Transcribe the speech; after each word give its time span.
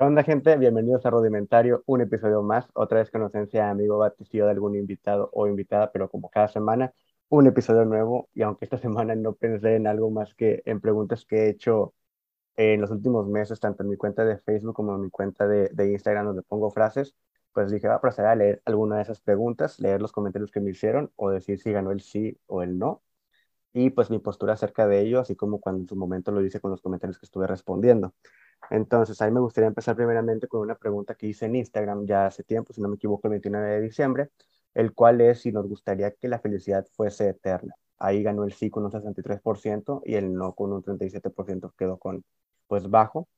¿Qué 0.00 0.04
onda, 0.06 0.22
gente? 0.24 0.56
Bienvenidos 0.56 1.04
a 1.04 1.10
Rudimentario, 1.10 1.82
un 1.84 2.00
episodio 2.00 2.42
más. 2.42 2.66
Otra 2.72 3.00
vez 3.00 3.10
con 3.10 3.20
ausencia 3.20 3.68
amigo 3.68 3.98
Batistillo 3.98 4.46
de 4.46 4.52
algún 4.52 4.74
invitado 4.74 5.28
o 5.34 5.46
invitada, 5.46 5.92
pero 5.92 6.08
como 6.08 6.30
cada 6.30 6.48
semana, 6.48 6.94
un 7.28 7.46
episodio 7.46 7.84
nuevo. 7.84 8.30
Y 8.32 8.40
aunque 8.40 8.64
esta 8.64 8.78
semana 8.78 9.14
no 9.14 9.34
pensé 9.34 9.76
en 9.76 9.86
algo 9.86 10.10
más 10.10 10.34
que 10.34 10.62
en 10.64 10.80
preguntas 10.80 11.26
que 11.26 11.36
he 11.44 11.50
hecho 11.50 11.92
en 12.56 12.80
los 12.80 12.90
últimos 12.90 13.28
meses, 13.28 13.60
tanto 13.60 13.82
en 13.82 13.90
mi 13.90 13.96
cuenta 13.98 14.24
de 14.24 14.38
Facebook 14.38 14.74
como 14.74 14.94
en 14.94 15.02
mi 15.02 15.10
cuenta 15.10 15.46
de, 15.46 15.68
de 15.70 15.92
Instagram, 15.92 16.26
donde 16.26 16.42
pongo 16.44 16.70
frases, 16.70 17.14
pues 17.52 17.70
dije, 17.70 17.88
va 17.88 17.96
a 17.96 18.00
proceder 18.00 18.30
a 18.30 18.36
leer 18.36 18.62
alguna 18.64 18.96
de 18.96 19.02
esas 19.02 19.20
preguntas, 19.20 19.80
leer 19.80 20.00
los 20.00 20.12
comentarios 20.12 20.50
que 20.50 20.60
me 20.60 20.70
hicieron 20.70 21.12
o 21.16 21.30
decir 21.30 21.60
si 21.60 21.72
ganó 21.72 21.90
el 21.90 22.00
sí 22.00 22.38
o 22.46 22.62
el 22.62 22.78
no. 22.78 23.02
Y 23.72 23.90
pues 23.90 24.10
mi 24.10 24.18
postura 24.18 24.54
acerca 24.54 24.86
de 24.88 25.00
ello, 25.00 25.20
así 25.20 25.36
como 25.36 25.60
cuando 25.60 25.82
en 25.82 25.88
su 25.88 25.96
momento 25.96 26.32
lo 26.32 26.44
hice 26.44 26.60
con 26.60 26.70
los 26.70 26.80
comentarios 26.82 27.18
que 27.18 27.26
estuve 27.26 27.46
respondiendo. 27.46 28.14
Entonces, 28.70 29.20
ahí 29.22 29.30
me 29.30 29.40
gustaría 29.40 29.68
empezar 29.68 29.96
primeramente 29.96 30.46
con 30.48 30.60
una 30.60 30.74
pregunta 30.76 31.14
que 31.14 31.26
hice 31.26 31.46
en 31.46 31.56
Instagram 31.56 32.06
ya 32.06 32.26
hace 32.26 32.44
tiempo, 32.44 32.72
si 32.72 32.80
no 32.80 32.88
me 32.88 32.96
equivoco, 32.96 33.26
el 33.26 33.30
29 33.32 33.68
de 33.70 33.80
diciembre, 33.80 34.28
el 34.74 34.92
cual 34.94 35.20
es 35.20 35.40
si 35.40 35.52
nos 35.52 35.66
gustaría 35.68 36.12
que 36.12 36.28
la 36.28 36.38
felicidad 36.38 36.86
fuese 36.92 37.28
eterna. 37.30 37.74
Ahí 37.98 38.22
ganó 38.22 38.44
el 38.44 38.52
sí 38.52 38.70
con 38.70 38.84
un 38.84 38.90
63% 38.92 40.02
y 40.04 40.14
el 40.14 40.32
no 40.34 40.54
con 40.54 40.72
un 40.72 40.82
37% 40.82 41.74
quedó 41.76 41.98
con, 41.98 42.24
pues, 42.66 42.88
bajo. 42.88 43.28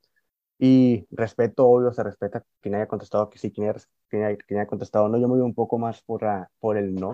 Y 0.58 1.06
respeto, 1.10 1.66
obvio, 1.66 1.92
se 1.92 2.02
respeta 2.04 2.44
quien 2.60 2.76
haya 2.76 2.86
contestado 2.86 3.28
que 3.30 3.38
sí, 3.38 3.50
quien 3.52 3.68
haya, 3.68 3.80
quien 4.08 4.60
haya, 4.60 4.66
contestado 4.66 5.08
no. 5.08 5.18
Yo 5.18 5.28
me 5.28 5.34
voy 5.34 5.42
un 5.42 5.54
poco 5.54 5.78
más 5.78 6.02
por, 6.02 6.22
por 6.60 6.76
el 6.76 6.94
no, 6.94 7.12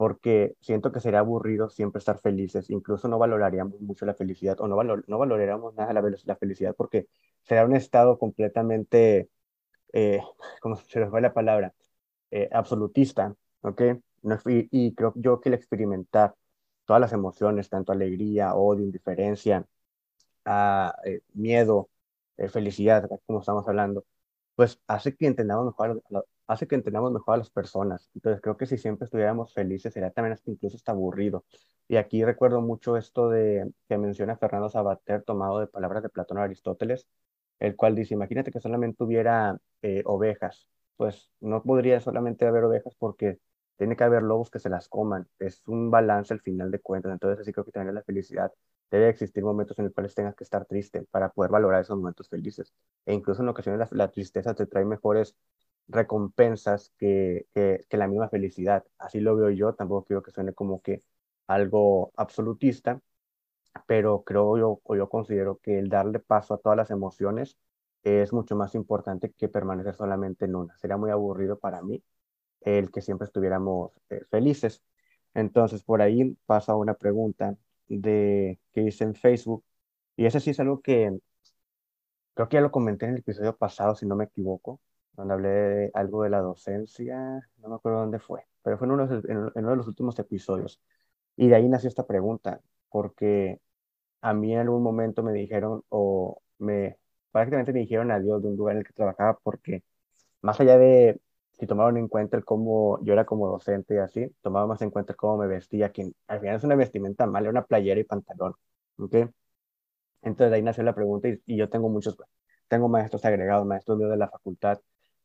porque 0.00 0.56
siento 0.62 0.92
que 0.92 1.00
sería 1.00 1.18
aburrido 1.18 1.68
siempre 1.68 1.98
estar 1.98 2.18
felices, 2.20 2.70
incluso 2.70 3.06
no 3.06 3.18
valoraríamos 3.18 3.78
mucho 3.82 4.06
la 4.06 4.14
felicidad 4.14 4.58
o 4.60 4.66
no, 4.66 4.74
valor, 4.74 5.04
no 5.08 5.18
valoraríamos 5.18 5.74
nada 5.74 5.92
la, 5.92 6.36
felicidad 6.36 6.74
porque 6.74 7.08
será 7.42 7.66
un 7.66 7.76
estado 7.76 8.18
completamente, 8.18 9.28
eh, 9.92 10.22
¿cómo 10.62 10.76
se 10.76 11.00
les 11.00 11.12
va 11.12 11.20
la 11.20 11.34
palabra? 11.34 11.74
Eh, 12.30 12.48
absolutista, 12.50 13.34
¿ok? 13.60 13.82
No, 14.22 14.38
y, 14.46 14.68
y, 14.70 14.94
creo 14.94 15.12
yo 15.16 15.38
que 15.40 15.50
el 15.50 15.54
experimentar 15.56 16.34
todas 16.86 17.00
las 17.00 17.12
emociones, 17.12 17.68
tanto 17.68 17.92
alegría, 17.92 18.54
odio, 18.54 18.84
indiferencia, 18.84 19.66
a, 20.46 20.88
ah, 20.90 20.96
eh, 21.04 21.20
miedo, 21.34 21.90
eh, 22.38 22.48
felicidad, 22.48 23.08
como 23.26 23.40
estamos 23.40 23.68
hablando, 23.68 24.06
pues 24.60 24.78
hace 24.88 25.16
que 25.16 25.26
entendamos 25.26 25.64
mejor 25.64 26.02
hace 26.46 26.66
que 26.66 26.74
entendamos 26.74 27.10
mejor 27.12 27.34
a 27.34 27.38
las 27.38 27.48
personas. 27.50 28.10
Entonces 28.14 28.42
creo 28.42 28.58
que 28.58 28.66
si 28.66 28.76
siempre 28.76 29.06
estuviéramos 29.06 29.54
felices 29.54 29.94
sería 29.94 30.10
también 30.10 30.34
hasta 30.34 30.50
incluso 30.50 30.76
hasta 30.76 30.92
aburrido. 30.92 31.46
Y 31.88 31.96
aquí 31.96 32.22
recuerdo 32.26 32.60
mucho 32.60 32.98
esto 32.98 33.30
de 33.30 33.72
que 33.88 33.96
menciona 33.96 34.36
Fernando 34.36 34.68
Sabater 34.68 35.22
tomado 35.22 35.60
de 35.60 35.66
palabras 35.66 36.02
de 36.02 36.10
Platón 36.10 36.36
o 36.38 36.42
Aristóteles, 36.42 37.08
el 37.58 37.74
cual 37.74 37.94
dice, 37.94 38.12
imagínate 38.12 38.52
que 38.52 38.60
solamente 38.60 39.02
hubiera 39.02 39.58
eh, 39.80 40.02
ovejas, 40.04 40.68
pues 40.98 41.30
no 41.40 41.62
podría 41.62 41.98
solamente 42.00 42.46
haber 42.46 42.64
ovejas 42.64 42.94
porque 42.98 43.38
tiene 43.78 43.96
que 43.96 44.04
haber 44.04 44.22
lobos 44.22 44.50
que 44.50 44.58
se 44.58 44.68
las 44.68 44.90
coman. 44.90 45.26
Es 45.38 45.62
un 45.68 45.90
balance 45.90 46.34
al 46.34 46.40
final 46.42 46.70
de 46.70 46.80
cuentas. 46.80 47.12
Entonces 47.12 47.40
así 47.40 47.52
creo 47.52 47.64
que 47.64 47.72
también 47.72 47.94
la 47.94 48.02
felicidad 48.02 48.52
debe 48.90 49.08
existir 49.08 49.44
momentos 49.44 49.78
en 49.78 49.86
los 49.86 49.94
cuales 49.94 50.14
tengas 50.14 50.34
que 50.34 50.44
estar 50.44 50.66
triste 50.66 51.06
para 51.10 51.30
poder 51.30 51.50
valorar 51.50 51.82
esos 51.82 51.96
momentos 51.96 52.28
felices. 52.28 52.72
E 53.06 53.14
incluso 53.14 53.42
en 53.42 53.48
ocasiones 53.48 53.90
la 53.92 54.10
tristeza 54.10 54.54
te 54.54 54.66
trae 54.66 54.84
mejores 54.84 55.36
recompensas 55.88 56.92
que, 56.98 57.46
que, 57.54 57.96
la 57.96 58.08
misma 58.08 58.28
felicidad. 58.28 58.84
Así 58.98 59.20
lo 59.20 59.36
veo 59.36 59.50
yo, 59.50 59.74
tampoco 59.74 60.04
quiero 60.06 60.22
que 60.22 60.30
suene 60.32 60.52
como 60.54 60.82
que 60.82 61.02
algo 61.46 62.12
absolutista, 62.16 63.00
pero 63.86 64.22
creo 64.24 64.58
yo, 64.58 64.80
o 64.84 64.96
yo 64.96 65.08
considero 65.08 65.58
que 65.62 65.78
el 65.78 65.88
darle 65.88 66.20
paso 66.20 66.54
a 66.54 66.58
todas 66.58 66.76
las 66.76 66.90
emociones 66.90 67.58
es 68.02 68.32
mucho 68.32 68.56
más 68.56 68.74
importante 68.74 69.32
que 69.32 69.48
permanecer 69.48 69.94
solamente 69.94 70.46
en 70.46 70.56
una. 70.56 70.76
Sería 70.78 70.96
muy 70.96 71.10
aburrido 71.10 71.58
para 71.58 71.82
mí 71.82 72.02
el 72.62 72.90
que 72.90 73.02
siempre 73.02 73.26
estuviéramos 73.26 73.92
eh, 74.10 74.24
felices. 74.30 74.82
Entonces, 75.34 75.82
por 75.84 76.02
ahí 76.02 76.36
pasa 76.46 76.76
una 76.76 76.94
pregunta 76.94 77.56
de 77.98 78.60
que 78.72 78.82
hice 78.82 79.04
en 79.04 79.14
Facebook, 79.14 79.64
y 80.16 80.26
ese 80.26 80.40
sí 80.40 80.50
es 80.50 80.60
algo 80.60 80.80
que 80.80 81.18
creo 82.34 82.48
que 82.48 82.56
ya 82.56 82.60
lo 82.60 82.70
comenté 82.70 83.06
en 83.06 83.12
el 83.12 83.18
episodio 83.18 83.56
pasado, 83.56 83.94
si 83.94 84.06
no 84.06 84.16
me 84.16 84.24
equivoco, 84.24 84.80
donde 85.14 85.34
hablé 85.34 85.48
de 85.48 85.90
algo 85.94 86.22
de 86.22 86.30
la 86.30 86.40
docencia, 86.40 87.16
no 87.58 87.68
me 87.68 87.74
acuerdo 87.76 88.00
dónde 88.00 88.18
fue, 88.18 88.46
pero 88.62 88.78
fue 88.78 88.86
en 88.86 88.92
uno, 88.92 89.06
de, 89.06 89.32
en 89.32 89.38
uno 89.54 89.70
de 89.70 89.76
los 89.76 89.88
últimos 89.88 90.18
episodios. 90.18 90.80
Y 91.36 91.48
de 91.48 91.56
ahí 91.56 91.68
nació 91.68 91.88
esta 91.88 92.06
pregunta, 92.06 92.60
porque 92.90 93.60
a 94.22 94.34
mí 94.34 94.52
en 94.54 94.60
algún 94.60 94.82
momento 94.82 95.22
me 95.22 95.32
dijeron, 95.32 95.84
o 95.88 96.42
me 96.58 96.98
prácticamente 97.32 97.72
me 97.72 97.80
dijeron 97.80 98.10
adiós 98.10 98.42
de 98.42 98.48
un 98.48 98.56
lugar 98.56 98.74
en 98.76 98.80
el 98.80 98.86
que 98.86 98.92
trabajaba, 98.92 99.38
porque 99.42 99.84
más 100.42 100.60
allá 100.60 100.78
de 100.78 101.20
si 101.60 101.66
tomaron 101.66 101.96
en 101.98 102.08
cuenta 102.08 102.36
el 102.36 102.44
cómo 102.44 102.98
yo 103.04 103.12
era 103.12 103.26
como 103.26 103.48
docente 103.48 103.94
y 103.96 103.98
así, 103.98 104.28
tomaban 104.42 104.68
más 104.70 104.82
en 104.82 104.90
cuenta 104.90 105.14
cómo 105.14 105.38
me 105.38 105.46
vestía, 105.46 105.92
que 105.92 106.12
al 106.28 106.40
final 106.40 106.56
es 106.56 106.64
una 106.64 106.76
vestimenta 106.76 107.26
mal, 107.26 107.44
era 107.44 107.50
una 107.50 107.64
playera 107.66 108.00
y 108.00 108.04
pantalón, 108.04 108.54
¿ok? 108.98 109.16
Entonces 110.22 110.50
de 110.50 110.56
ahí 110.56 110.62
nació 110.62 110.82
la 110.84 110.94
pregunta 110.94 111.28
y, 111.28 111.40
y 111.46 111.56
yo 111.56 111.68
tengo 111.68 111.88
muchos, 111.88 112.16
tengo 112.68 112.88
maestros 112.88 113.24
agregados, 113.24 113.66
maestros 113.66 113.98
míos 113.98 114.10
de 114.10 114.16
la 114.16 114.28
facultad, 114.28 114.80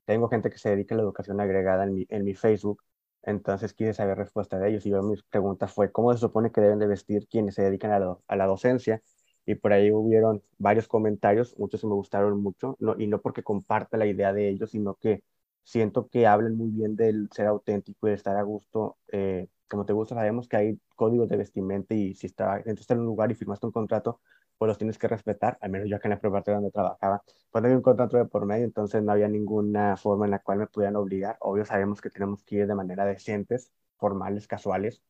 tengo 0.05 0.29
gente 0.29 0.49
que 0.49 0.57
se 0.57 0.69
dedica 0.69 0.95
a 0.95 0.97
la 0.97 1.03
educación 1.03 1.39
agregada 1.41 1.83
en 1.85 1.93
mi, 1.95 2.05
en 2.09 2.23
mi 2.23 2.33
Facebook, 2.35 2.81
entonces 3.23 3.73
quise 3.73 3.93
saber 3.93 4.17
respuesta 4.17 4.57
de 4.59 4.69
ellos 4.69 4.85
y 4.85 4.91
yo 4.91 5.01
mi 5.03 5.15
pregunta 5.29 5.67
fue, 5.67 5.91
¿cómo 5.91 6.13
se 6.13 6.19
supone 6.19 6.51
que 6.51 6.61
deben 6.61 6.79
de 6.79 6.87
vestir 6.87 7.27
quienes 7.27 7.55
se 7.55 7.63
dedican 7.63 7.91
a 7.91 7.99
la, 7.99 8.17
a 8.27 8.35
la 8.35 8.45
docencia? 8.45 9.01
Y 9.45 9.55
por 9.55 9.73
ahí 9.73 9.91
hubieron 9.91 10.41
varios 10.57 10.87
comentarios, 10.87 11.55
muchos 11.57 11.83
me 11.83 11.93
gustaron 11.93 12.41
mucho, 12.41 12.75
no, 12.79 12.95
y 12.97 13.07
no 13.07 13.21
porque 13.21 13.43
comparte 13.43 13.97
la 13.97 14.05
idea 14.07 14.33
de 14.33 14.49
ellos, 14.49 14.71
sino 14.71 14.95
que 14.95 15.23
siento 15.65 16.07
que 16.07 16.27
hablan 16.27 16.55
muy 16.55 16.69
bien 16.69 16.95
del 16.95 17.29
ser 17.33 17.47
auténtico 17.47 18.07
y 18.07 18.11
de 18.11 18.15
estar 18.15 18.37
a 18.37 18.43
gusto. 18.43 18.97
Eh, 19.11 19.49
como 19.67 19.85
te 19.85 19.93
gusta, 19.93 20.15
sabemos 20.15 20.47
que 20.47 20.57
hay 20.57 20.79
códigos 20.95 21.27
de 21.27 21.37
vestimenta 21.37 21.93
y 21.95 22.13
si 22.15 22.27
está, 22.27 22.57
entraste 22.59 22.93
en 22.93 23.01
un 23.01 23.07
lugar 23.07 23.31
y 23.31 23.35
firmaste 23.35 23.65
un 23.65 23.71
contrato, 23.73 24.21
pues 24.57 24.67
los 24.69 24.77
tienes 24.77 24.97
que 24.97 25.07
respetar, 25.07 25.57
al 25.61 25.69
menos 25.71 25.89
yo 25.89 25.97
acá 25.97 26.07
en 26.07 26.19
la 26.21 26.31
parte 26.31 26.51
donde 26.51 26.71
trabajaba, 26.71 27.21
cuando 27.49 27.67
había 27.67 27.77
un 27.77 27.83
contrato 27.83 28.17
de 28.17 28.25
por 28.25 28.45
medio, 28.45 28.63
entonces 28.63 29.03
no 29.03 29.11
había 29.11 29.27
ninguna 29.27 29.97
forma 29.97 30.25
en 30.25 30.31
la 30.31 30.39
cual 30.39 30.59
me 30.59 30.67
pudieran 30.67 30.95
obligar. 30.95 31.37
Obvio, 31.41 31.65
sabemos 31.65 31.99
que 32.01 32.09
tenemos 32.09 32.43
que 32.43 32.57
ir 32.57 32.67
de 32.67 32.75
manera 32.75 33.05
decentes, 33.05 33.71
formales, 33.97 34.47
casuales, 34.47 35.01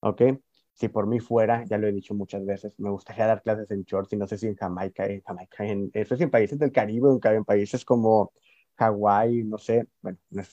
¿ok? 0.00 0.22
Si 0.74 0.88
por 0.88 1.06
mí 1.06 1.20
fuera, 1.20 1.64
ya 1.64 1.78
lo 1.78 1.86
he 1.86 1.92
dicho 1.92 2.14
muchas 2.14 2.44
veces, 2.44 2.72
me 2.78 2.90
gustaría 2.90 3.26
dar 3.26 3.42
clases 3.42 3.70
en 3.70 3.82
shorts 3.82 4.12
y 4.12 4.16
no 4.16 4.26
sé 4.26 4.38
si 4.38 4.46
en 4.48 4.56
Jamaica, 4.56 5.06
en 5.06 5.22
Jamaica, 5.22 5.64
en, 5.64 5.90
eso 5.92 6.14
es 6.14 6.20
en 6.20 6.30
países 6.30 6.58
del 6.58 6.72
Caribe, 6.72 7.08
en, 7.22 7.44
países 7.44 7.84
como 7.84 8.32
Hawái, 8.76 9.44
no 9.44 9.58
sé, 9.58 9.88
bueno, 10.02 10.18
no 10.30 10.42
es 10.42 10.52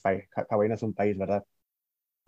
Hawái 0.50 0.68
no 0.68 0.74
es 0.74 0.82
un 0.82 0.94
país, 0.94 1.16
¿verdad? 1.18 1.44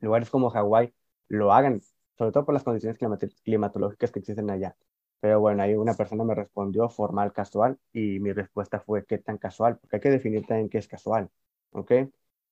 Lugares 0.01 0.31
como 0.31 0.51
Hawái 0.51 0.95
lo 1.29 1.53
hagan, 1.53 1.81
sobre 2.19 2.33
todo 2.33 2.45
por 2.45 2.55
las 2.55 2.63
condiciones 2.65 2.99
climatológicas 3.45 4.11
que 4.13 4.19
existen 4.21 4.51
allá. 4.51 4.77
Pero 5.21 5.41
bueno, 5.41 5.63
ahí 5.63 5.75
una 5.75 5.95
persona 5.95 6.25
me 6.25 6.35
respondió 6.35 6.89
formal, 6.91 7.33
casual, 7.33 7.79
y 7.93 8.21
mi 8.21 8.33
respuesta 8.33 8.81
fue, 8.81 9.05
¿qué 9.07 9.19
tan 9.19 9.39
casual? 9.39 9.79
Porque 9.79 9.97
hay 9.97 10.01
que 10.03 10.11
definir 10.11 10.47
también 10.47 10.69
qué 10.69 10.79
es 10.79 10.89
casual, 10.89 11.31
¿ok? 11.73 11.93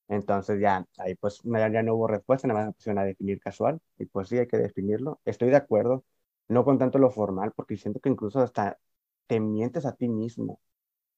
Entonces 0.08 0.60
ya, 0.60 0.86
ahí 0.98 1.14
pues 1.14 1.40
ya 1.44 1.82
no 1.82 1.94
hubo 1.94 2.06
respuesta, 2.06 2.46
nada 2.48 2.60
más 2.60 2.66
me 2.68 2.72
pusieron 2.74 2.98
a 2.98 3.04
definir 3.04 3.40
casual, 3.40 3.80
y 3.98 4.06
pues 4.06 4.28
sí, 4.28 4.38
hay 4.38 4.46
que 4.46 4.58
definirlo. 4.58 5.20
Estoy 5.24 5.50
de 5.50 5.56
acuerdo, 5.56 6.04
no 6.48 6.64
con 6.64 6.78
tanto 6.78 6.98
lo 6.98 7.10
formal, 7.10 7.52
porque 7.54 7.76
siento 7.76 8.00
que 8.00 8.08
incluso 8.10 8.40
hasta 8.40 8.78
te 9.26 9.40
mientes 9.40 9.86
a 9.86 9.94
ti 9.96 10.08
mismo, 10.08 10.60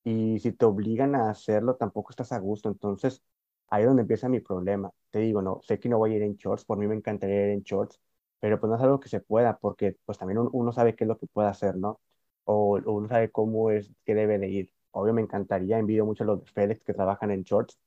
y 0.05 0.39
si 0.41 0.53
te 0.53 0.65
obligan 0.67 1.15
a 1.15 1.31
hacerlo, 1.31 1.77
tampoco 1.77 2.11
estás 2.11 2.33
a 2.33 2.39
gusto. 2.39 2.69
Entonces, 2.69 3.23
ahí 3.69 3.83
es 3.83 3.89
donde 3.89 4.03
empieza 4.03 4.29
mi 4.29 4.41
problema. 4.41 4.91
Te 5.11 5.21
digo, 5.21 5.43
no, 5.43 5.61
sé 5.63 5.79
que 5.81 5.89
no 5.89 5.99
voy 5.99 6.13
a 6.15 6.17
ir 6.17 6.23
en 6.23 6.37
shorts, 6.37 6.65
por 6.65 6.79
mí 6.79 6.87
me 6.87 6.95
encantaría 6.95 7.45
ir 7.47 7.51
en 7.51 7.63
shorts, 7.63 8.01
pero 8.41 8.61
pues 8.61 8.69
no 8.71 8.77
es 8.77 8.83
algo 8.83 9.01
que 9.01 9.09
se 9.09 9.21
pueda, 9.21 9.59
porque 9.59 9.97
pues 10.05 10.19
también 10.19 10.39
uno, 10.53 10.73
sabe 10.73 10.95
qué 10.95 11.05
es 11.05 11.09
lo 11.09 11.19
que 11.19 11.27
puede 11.27 11.49
hacer, 11.49 11.77
¿no? 11.77 12.01
O, 12.45 12.79
uno 12.85 13.09
sabe 13.09 13.31
cómo 13.31 13.71
es 13.71 13.91
que 14.05 14.15
debe 14.15 14.39
de 14.39 14.49
ir. 14.49 14.73
Obvio 14.91 15.15
me 15.15 15.23
encantaría, 15.23 15.79
envío 15.79 16.05
mucho 16.07 16.25
a 16.25 16.27
los 16.27 16.41
de 16.45 16.47
FedEx 16.51 16.85
que 16.85 16.95
trabajan 16.95 17.31
en 17.31 17.43
shorts, 17.43 17.79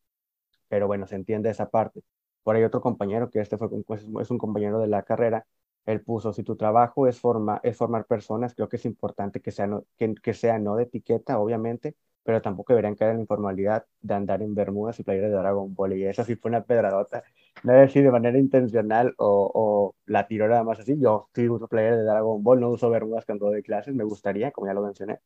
pero 0.67 0.87
bueno, 0.87 1.07
se 1.07 1.15
entiende 1.15 1.49
esa 1.49 1.69
parte. 1.69 2.01
Por 2.43 2.55
ahí 2.55 2.63
otro 2.63 2.81
compañero, 2.81 3.29
que 3.29 3.39
este 3.39 3.57
fue, 3.57 3.69
pues, 3.83 4.03
es 4.21 4.31
un 4.31 4.37
compañero 4.37 4.79
de 4.79 4.87
la 4.87 5.03
carrera, 5.03 5.45
él 5.85 6.01
puso, 6.01 6.33
si 6.33 6.43
tu 6.43 6.55
trabajo 6.55 7.07
es, 7.07 7.19
forma, 7.19 7.59
es 7.63 7.77
formar 7.77 8.05
personas, 8.05 8.53
creo 8.55 8.67
que 8.69 8.77
es 8.77 8.85
importante 8.85 9.41
que 9.41 9.51
sea, 9.51 9.69
que, 9.97 10.15
que 10.15 10.33
sea 10.33 10.59
no 10.59 10.75
de 10.75 10.83
etiqueta, 10.83 11.39
obviamente, 11.39 11.95
pero 12.27 12.44
tampoco 12.44 12.74
deberían 12.74 12.95
caer 12.95 13.13
en 13.13 13.18
la 13.19 13.24
informalidad 13.24 13.88
de 14.01 14.15
andar 14.15 14.44
en 14.44 14.53
bermudas 14.56 15.00
y 15.00 15.03
playeras 15.03 15.31
de 15.31 15.38
Dragon 15.38 15.74
Ball. 15.75 15.94
Y 15.97 16.06
eso 16.06 16.25
sí 16.25 16.35
fue 16.35 16.50
una 16.51 16.63
pedradota. 16.65 17.24
No 17.63 17.74
sé 17.74 17.89
si 17.89 18.01
de 18.01 18.12
manera 18.12 18.38
intencional 18.39 19.15
o, 19.18 19.51
o 19.56 19.95
la 20.07 20.27
tiró 20.27 20.50
nada 20.50 20.63
más 20.65 20.79
así. 20.81 20.97
Yo 21.00 21.29
sí 21.35 21.50
uso 21.50 21.68
playeras 21.69 22.00
de 22.00 22.06
Dragon 22.06 22.44
Ball, 22.44 22.59
no 22.62 22.69
uso 22.71 22.89
bermudas 22.89 23.25
cuando 23.25 23.47
doy 23.47 23.63
clases, 23.63 23.95
me 23.95 24.03
gustaría, 24.03 24.51
como 24.51 24.68
ya 24.68 24.74
lo 24.74 24.81
mencioné. 24.83 25.19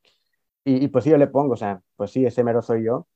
Y, 0.65 0.83
y, 0.86 0.88
pues 0.89 1.06
sí, 1.06 1.12
yo 1.12 1.18
le 1.18 1.27
pongo, 1.27 1.53
o 1.53 1.57
sea, 1.57 1.81
pues 1.98 2.12
sí, 2.12 2.25
ese 2.25 2.44
mero 2.44 2.62
soy 2.63 2.86
yo. 2.86 3.07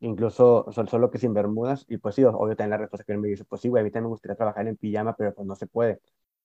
Incluso 0.00 0.66
solo 0.72 1.10
que 1.10 1.18
sin 1.18 1.34
bermudas. 1.34 1.84
Y 1.88 1.98
pues 1.98 2.14
sí, 2.14 2.24
obvio 2.24 2.54
también 2.56 2.70
la 2.70 2.76
respuesta 2.78 3.04
que 3.04 3.12
él 3.12 3.18
me 3.18 3.28
dice, 3.28 3.44
pues 3.44 3.60
sí, 3.62 3.68
güey, 3.68 3.80
a 3.80 3.84
mí 3.84 3.90
también 3.90 4.04
me 4.04 4.10
gustaría 4.10 4.36
trabajar 4.36 4.66
en 4.68 4.76
pijama, 4.76 5.14
pero 5.16 5.34
pues 5.34 5.46
no 5.46 5.56
se 5.56 5.66
puede. 5.66 6.00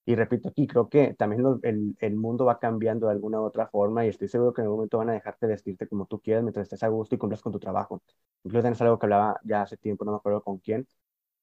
Y 0.05 0.15
repito 0.15 0.49
aquí, 0.49 0.67
creo 0.67 0.89
que 0.89 1.13
también 1.13 1.43
el, 1.63 1.95
el, 1.99 2.15
mundo 2.15 2.45
va 2.45 2.59
cambiando 2.59 3.07
de 3.07 3.13
alguna 3.13 3.39
u 3.39 3.45
otra 3.45 3.67
forma 3.67 4.05
y 4.05 4.09
estoy 4.09 4.27
seguro 4.27 4.53
que 4.53 4.59
en 4.61 4.65
algún 4.65 4.79
momento 4.79 4.97
van 4.97 5.09
a 5.09 5.13
dejarte 5.13 5.47
vestirte 5.47 5.87
como 5.87 6.05
tú 6.07 6.19
quieras 6.19 6.43
mientras 6.43 6.63
estés 6.65 6.83
a 6.83 6.89
gusto 6.89 7.15
y 7.15 7.17
cumplas 7.17 7.41
con 7.41 7.53
tu 7.53 7.59
trabajo. 7.59 8.01
Incluso 8.43 8.67
es 8.67 8.81
algo 8.81 8.99
que 8.99 9.05
hablaba 9.05 9.39
ya 9.45 9.61
hace 9.61 9.77
tiempo, 9.77 10.03
no 10.03 10.11
me 10.11 10.17
acuerdo 10.17 10.43
con 10.43 10.57
quién, 10.59 10.87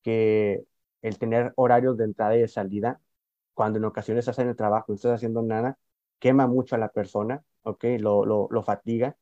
que 0.03 0.65
el 1.03 1.19
tener 1.19 1.53
horarios 1.57 1.97
de 1.97 2.05
entrada 2.05 2.37
y 2.37 2.41
de 2.41 2.49
salida, 2.49 3.01
cuando 3.55 3.79
en 3.79 3.85
ocasiones 3.87 4.23
estás 4.23 4.39
en 4.41 4.49
el 4.49 4.57
trabajo 4.57 4.87
y 4.89 4.93
no 4.93 4.97
estás 4.97 5.15
haciendo 5.15 5.43
nada, 5.43 5.79
quema 6.19 6.47
mucho 6.47 6.75
a 6.77 6.79
la 6.79 6.91
persona, 6.91 7.43
¿ok? 7.63 7.85
Lo, 8.01 8.25
lo, 8.27 8.49
lo 8.51 8.63
fatiga 8.63 9.17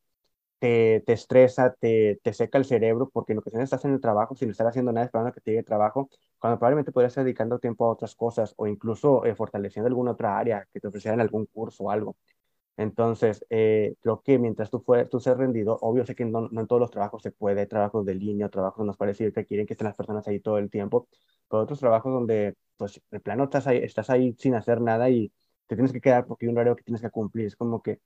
te, 0.59 1.03
te 1.07 1.13
estresa, 1.13 1.75
te, 1.79 2.21
te, 2.23 2.33
seca 2.33 2.59
el 2.59 2.65
cerebro, 2.65 3.09
porque 3.13 3.33
en 3.33 3.39
ocasiones 3.39 3.65
estás 3.67 3.85
en 3.85 3.93
el 3.95 4.01
trabajo 4.01 4.35
sin 4.35 4.51
estar 4.51 4.67
haciendo 4.67 4.93
nada 4.93 5.07
esperando 5.07 5.33
que 5.33 5.41
te 5.41 5.51
llegue 5.53 5.61
el 5.61 5.65
trabajo, 5.67 6.09
cuando 6.39 6.59
probablemente 6.59 6.93
podrías 6.93 7.13
estar 7.13 7.25
dedicando 7.25 7.59
tiempo 7.59 7.87
a 7.87 7.91
otras 7.91 8.15
cosas 8.15 8.55
o 8.57 8.67
incluso 8.67 9.25
eh, 9.25 9.35
fortaleciendo 9.35 9.87
alguna 9.89 10.13
otra 10.13 10.39
área 10.39 10.67
que 10.73 10.81
te 10.81 10.89
ofrecieran 10.89 11.21
algún 11.21 11.47
curso 11.47 11.85
o 11.85 11.91
algo. 11.91 12.17
Entonces, 12.77 13.45
eh, 13.51 13.97
creo 14.01 14.23
que 14.23 14.39
mientras 14.39 14.71
tú, 14.71 14.81
fue, 14.81 15.05
tú 15.07 15.19
seas 15.19 15.37
rendido, 15.37 15.77
obvio 15.81 16.07
sé 16.07 16.15
que 16.15 16.25
no, 16.25 16.49
no, 16.49 16.61
en 16.61 16.67
todos 16.69 16.81
los 16.81 16.91
trabajos 16.93 17.23
se 17.23 17.33
puede, 17.33 17.61
hay 17.63 17.67
trabajos 17.67 18.07
de 18.07 18.15
línea, 18.15 18.49
trabajos 18.49 18.87
los 18.87 18.97
cuales 18.97 19.17
sí 19.17 19.31
quieren 19.33 19.67
que 19.67 19.75
estén 19.75 19.87
las 19.87 19.97
personas 19.97 20.27
ahí 20.29 20.39
todo 20.41 20.59
el 20.59 20.71
tiempo, 20.71 21.09
pero 21.49 21.63
otros 21.63 21.81
trabajos 21.81 22.13
donde, 22.13 22.55
pues, 22.77 23.01
de 23.11 23.19
plano 23.21 23.45
estás 23.45 23.67
ahí, 23.67 23.79
estás 23.79 24.11
ahí 24.11 24.33
sin 24.39 24.55
hacer 24.55 24.81
nada 24.81 25.11
y 25.11 25.33
te 25.67 25.75
tienes 25.75 25.93
que 25.93 26.01
quedar 26.01 26.27
porque 26.27 26.47
hay 26.47 26.51
un 26.51 26.57
horario 26.57 26.77
que 26.77 26.85
tienes 26.85 27.03
que 27.03 27.11
cumplir. 27.11 27.47
Es 27.47 27.57
como 27.57 27.83
que 27.83 28.01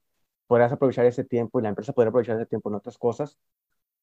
podrás 0.52 0.70
aprovechar 0.70 1.06
ese 1.06 1.24
tiempo 1.24 1.58
y 1.58 1.62
la 1.62 1.70
empresa 1.70 1.94
podrá 1.94 2.10
aprovechar 2.10 2.36
ese 2.36 2.44
tiempo 2.44 2.68
en 2.68 2.74
otras 2.74 2.98
cosas 2.98 3.38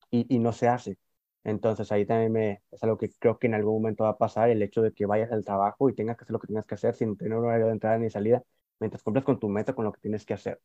y, 0.10 0.26
y 0.36 0.40
no 0.40 0.52
se 0.52 0.68
hace. 0.68 0.98
Entonces 1.44 1.92
ahí 1.92 2.08
también 2.08 2.32
me, 2.32 2.64
es 2.72 2.84
algo 2.84 2.98
que 2.98 3.12
creo 3.20 3.38
que 3.38 3.46
en 3.46 3.54
algún 3.54 3.76
momento 3.76 4.06
va 4.06 4.12
a 4.12 4.18
pasar, 4.18 4.50
el 4.50 4.64
hecho 4.64 4.82
de 4.82 4.92
que 4.92 5.06
vayas 5.06 5.32
al 5.32 5.46
trabajo 5.46 5.90
y 5.90 5.94
tengas 5.94 6.18
que 6.18 6.24
hacer 6.24 6.34
lo 6.34 6.40
que 6.40 6.48
tengas 6.48 6.66
que 6.66 6.74
hacer 6.74 6.96
sin 6.96 7.16
tener 7.18 7.38
un 7.38 7.46
horario 7.46 7.68
de 7.68 7.74
entrada 7.74 8.00
ni 8.00 8.10
salida, 8.10 8.42
mientras 8.80 9.04
cumples 9.04 9.26
con 9.26 9.40
tu 9.40 9.48
meta, 9.48 9.76
con 9.76 9.86
lo 9.86 9.92
que 9.92 10.02
tienes 10.02 10.26
que 10.26 10.34
hacer. 10.34 10.60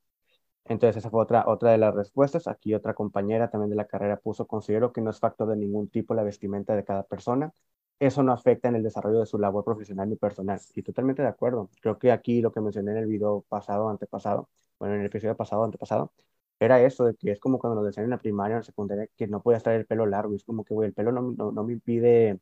Entonces 0.65 0.97
esa 0.97 1.11
fue 1.11 1.21
otra, 1.23 1.45
otra 1.49 1.73
de 1.73 1.79
las 1.79 1.95
respuestas. 1.95 2.49
Aquí 2.49 2.73
otra 2.75 2.95
compañera 2.95 3.51
también 3.51 3.69
de 3.69 3.77
la 3.77 3.87
carrera 3.87 4.17
puso, 4.17 4.47
considero 4.47 4.91
que 4.91 5.03
no 5.03 5.11
es 5.11 5.21
factor 5.21 5.49
de 5.51 5.57
ningún 5.57 5.89
tipo 5.91 6.15
la 6.15 6.23
vestimenta 6.23 6.75
de 6.77 6.85
cada 6.85 7.03
persona. 7.03 7.53
Eso 7.99 8.23
no 8.23 8.33
afecta 8.33 8.69
en 8.69 8.77
el 8.77 8.83
desarrollo 8.83 9.21
de 9.21 9.27
su 9.27 9.39
labor 9.39 9.65
profesional 9.65 10.09
ni 10.09 10.17
personal. 10.17 10.61
Y 10.75 10.83
totalmente 10.83 11.21
de 11.21 11.29
acuerdo. 11.29 11.69
Creo 11.83 11.99
que 11.99 12.11
aquí 12.11 12.41
lo 12.41 12.53
que 12.53 12.63
mencioné 12.63 12.93
en 12.93 12.99
el 12.99 13.07
video 13.07 13.45
pasado, 13.51 13.91
antepasado, 13.91 14.49
bueno, 14.85 14.97
en 14.97 15.01
el 15.01 15.07
episodio 15.07 15.37
pasado, 15.37 15.65
antepasado, 15.65 16.13
era 16.61 16.83
eso, 16.83 17.05
de 17.07 17.17
que 17.17 17.33
es 17.33 17.41
como 17.41 17.59
cuando 17.59 17.77
nos 17.77 17.87
decían 17.87 18.05
en 18.05 18.11
la 18.11 18.19
primaria, 18.19 18.55
en 18.55 18.61
la 18.61 18.65
secundaria, 18.65 19.09
que 19.17 19.27
no 19.27 19.43
podías 19.43 19.63
traer 19.63 19.81
el 19.81 19.87
pelo 19.87 20.07
largo, 20.07 20.35
es 20.37 20.45
como 20.45 20.65
que, 20.65 20.75
güey, 20.75 20.89
el 20.89 20.95
pelo 20.95 21.13
no, 21.13 21.65
me 21.65 21.73
impide 21.73 22.41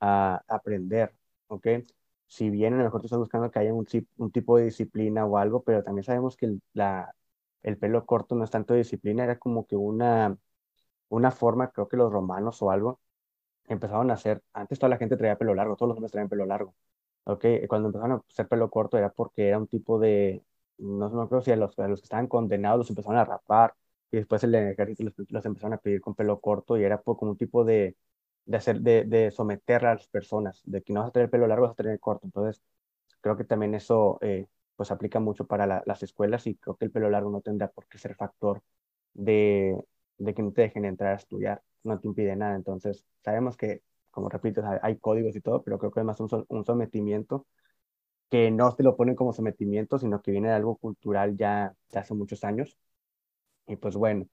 a, 0.00 0.42
aprender, 0.48 1.14
¿ok? 1.48 1.66
Si 2.26 2.50
bien 2.50 2.74
a 2.74 2.78
lo 2.78 2.84
mejor 2.84 3.00
tú 3.00 3.06
estás 3.06 3.18
buscando 3.18 3.50
que 3.50 3.58
haya 3.58 3.74
un, 3.74 3.86
tipo 4.32 4.58
de 4.58 4.64
disciplina 4.64 5.26
o 5.26 5.38
algo, 5.38 5.62
pero 5.62 5.82
también 5.82 6.04
sabemos 6.04 6.36
que 6.36 6.46
el 7.62 7.78
pelo 7.78 8.06
corto 8.06 8.34
no 8.34 8.44
es 8.44 8.50
tanto 8.50 8.74
disciplina, 8.74 9.24
era 9.24 9.38
como 9.38 9.66
que 9.66 9.76
una, 9.76 10.36
una 11.08 11.30
forma, 11.32 11.70
creo 11.72 11.88
que 11.88 11.96
los 11.96 12.12
romanos 12.12 12.62
o 12.62 12.70
algo, 12.70 13.00
empezaron 13.68 14.10
a 14.10 14.14
hacer, 14.14 14.42
antes 14.54 14.78
toda 14.78 14.90
la 14.90 14.98
gente 14.98 15.16
traía 15.16 15.38
pelo 15.38 15.54
largo, 15.54 15.76
todos 15.76 15.90
los 15.90 15.96
hombres 15.98 16.12
traían 16.12 16.28
pelo 16.30 16.46
largo, 16.46 16.74
¿ok? 17.24 17.44
Cuando 17.68 17.88
empezaron 17.88 18.18
a 18.18 18.22
hacer 18.30 18.48
pelo 18.48 18.70
corto 18.70 18.98
era 18.98 19.12
porque 19.12 19.48
era 19.48 19.58
un 19.58 19.68
tipo 19.68 19.98
de, 19.98 20.44
no, 20.80 21.08
no 21.10 21.28
creo 21.28 21.42
si 21.42 21.50
a 21.52 21.56
los, 21.56 21.78
a 21.78 21.88
los 21.88 22.00
que 22.00 22.04
estaban 22.06 22.26
condenados 22.28 22.78
los 22.78 22.90
empezaron 22.90 23.18
a 23.18 23.24
rapar 23.24 23.74
y 24.10 24.18
después 24.18 24.42
el 24.44 24.54
ejército 24.54 25.04
los, 25.04 25.14
los 25.30 25.46
empezaron 25.46 25.74
a 25.74 25.78
pedir 25.78 26.00
con 26.00 26.14
pelo 26.14 26.40
corto 26.40 26.76
y 26.78 26.84
era 26.84 26.98
como 26.98 27.32
un 27.32 27.36
tipo 27.38 27.64
de, 27.64 27.96
de, 28.46 28.56
hacer, 28.56 28.80
de, 28.80 29.04
de 29.04 29.30
someter 29.30 29.86
a 29.86 29.94
las 29.94 30.08
personas, 30.08 30.60
de 30.64 30.82
que 30.82 30.92
no 30.92 31.00
vas 31.00 31.10
a 31.10 31.12
tener 31.12 31.30
pelo 31.30 31.46
largo, 31.46 31.64
vas 31.66 31.72
a 31.72 31.82
tener 31.82 32.00
corto. 32.00 32.26
Entonces, 32.26 32.62
creo 33.20 33.36
que 33.36 33.44
también 33.44 33.74
eso 33.74 34.18
eh, 34.22 34.46
pues 34.76 34.90
aplica 34.90 35.20
mucho 35.20 35.46
para 35.46 35.82
las 35.86 36.02
escuelas 36.02 36.46
y 36.46 36.56
creo 36.56 36.76
que 36.76 36.86
el 36.86 36.90
pelo 36.92 37.10
largo 37.10 37.30
no 37.30 37.40
tendrá 37.40 37.68
por 37.70 37.86
qué 37.86 37.98
ser 37.98 38.14
factor 38.16 38.62
de, 39.14 39.76
de 40.18 40.34
que 40.34 40.42
no 40.42 40.52
te 40.52 40.62
dejen 40.62 40.84
entrar 40.84 41.12
a 41.14 41.16
estudiar, 41.16 41.62
no 41.84 41.98
te 42.00 42.08
impide 42.08 42.36
nada. 42.36 42.56
Entonces, 42.56 43.04
sabemos 43.24 43.56
que, 43.56 43.82
como 44.10 44.28
repito, 44.28 44.62
hay 44.82 44.98
códigos 44.98 45.36
y 45.36 45.40
todo, 45.40 45.62
pero 45.62 45.78
creo 45.78 45.90
que 45.92 46.00
además 46.00 46.20
un, 46.20 46.28
un 46.48 46.64
sometimiento 46.64 47.46
que 48.30 48.50
no 48.50 48.70
se 48.72 48.82
lo 48.82 48.96
ponen 48.96 49.14
como 49.16 49.32
sometimiento, 49.32 49.98
sino 49.98 50.22
que 50.22 50.30
viene 50.30 50.48
de 50.48 50.54
algo 50.54 50.76
cultural 50.76 51.36
ya 51.36 51.74
de 51.90 51.98
hace 51.98 52.14
muchos 52.14 52.44
años. 52.44 52.78
Y 53.66 53.76
pues 53.76 53.96
bueno, 53.96 54.26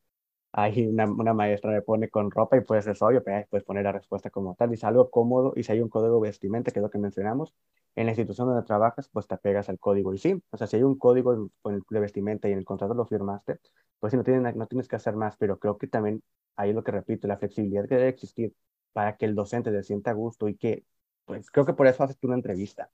ahí 0.52 0.88
una, 0.88 1.06
una 1.12 1.34
maestra 1.34 1.72
me 1.72 1.82
pone 1.82 2.10
con 2.10 2.32
ropa 2.32 2.58
y 2.58 2.62
pues 2.62 2.88
es 2.88 3.02
obvio, 3.02 3.24
pero 3.24 3.46
puedes 3.50 3.66
poner 3.66 3.84
la 3.86 3.92
respuesta 3.94 4.30
como 4.30 4.56
tal. 4.56 4.72
Dice 4.72 4.86
algo 4.88 5.10
cómodo 5.12 5.54
y 5.56 5.64
si 5.64 5.72
hay 5.72 5.82
un 5.82 5.90
código 5.90 6.20
vestimenta, 6.20 6.72
que 6.72 6.80
es 6.80 6.84
lo 6.84 6.90
que 6.90 7.00
mencionamos, 7.00 7.54
en 7.96 8.06
la 8.06 8.12
institución 8.12 8.48
donde 8.48 8.64
trabajas, 8.66 9.10
pues 9.10 9.28
te 9.28 9.38
pegas 9.38 9.70
al 9.70 9.80
código. 9.80 10.14
Y 10.14 10.18
sí, 10.20 10.42
o 10.52 10.58
sea, 10.58 10.68
si 10.68 10.78
hay 10.78 10.84
un 10.84 10.98
código 10.98 11.50
de 11.90 12.00
vestimenta 12.00 12.50
y 12.50 12.54
en 12.54 12.60
el 12.60 12.66
contrato 12.66 12.94
lo 12.94 13.06
firmaste, 13.06 13.60
pues 14.00 14.14
no 14.14 14.24
tienes, 14.24 14.56
no 14.56 14.68
tienes 14.68 14.88
que 14.88 14.96
hacer 14.96 15.16
más, 15.16 15.38
pero 15.38 15.60
creo 15.60 15.78
que 15.78 15.88
también 15.88 16.24
ahí 16.56 16.70
es 16.70 16.76
lo 16.76 16.84
que 16.84 16.92
repito, 16.92 17.28
la 17.28 17.38
flexibilidad 17.38 17.88
que 17.88 17.96
debe 17.96 18.10
existir 18.10 18.54
para 18.94 19.18
que 19.18 19.26
el 19.26 19.36
docente 19.36 19.72
se 19.72 19.84
sienta 19.84 20.12
a 20.12 20.14
gusto 20.14 20.48
y 20.48 20.56
que, 20.56 20.86
pues 21.26 21.52
creo 21.52 21.66
que 21.66 21.74
por 21.74 21.88
eso 21.88 22.04
haces 22.04 22.18
tú 22.18 22.28
una 22.28 22.36
entrevista 22.36 22.90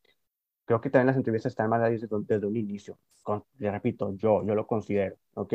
creo 0.66 0.82
que 0.82 0.90
también 0.90 1.08
las 1.08 1.18
entrevistas 1.18 1.52
están 1.52 1.70
mal 1.70 1.82
desde, 1.92 2.08
desde 2.10 2.46
un 2.48 2.58
inicio. 2.58 2.98
Con, 3.24 3.44
le 3.60 3.72
repito, 3.72 4.14
yo, 4.16 4.44
yo 4.46 4.56
lo 4.56 4.68
considero, 4.68 5.18
¿ok? 5.36 5.54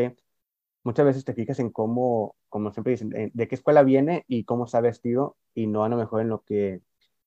Muchas 0.85 1.07
veces 1.07 1.25
te 1.25 1.35
fijas 1.35 1.59
en 1.61 1.71
cómo, 1.71 2.37
como 2.49 2.73
siempre 2.73 2.93
dicen, 2.93 3.11
de 3.11 3.49
qué 3.49 3.55
escuela 3.55 3.83
viene 3.83 4.25
y 4.29 4.45
cómo 4.45 4.65
está 4.65 4.81
vestido 4.81 5.37
y 5.55 5.67
no 5.67 5.85
a 5.85 5.89
lo 5.89 5.97
mejor 5.97 6.21
en 6.23 6.29
lo 6.29 6.43
que, 6.45 6.83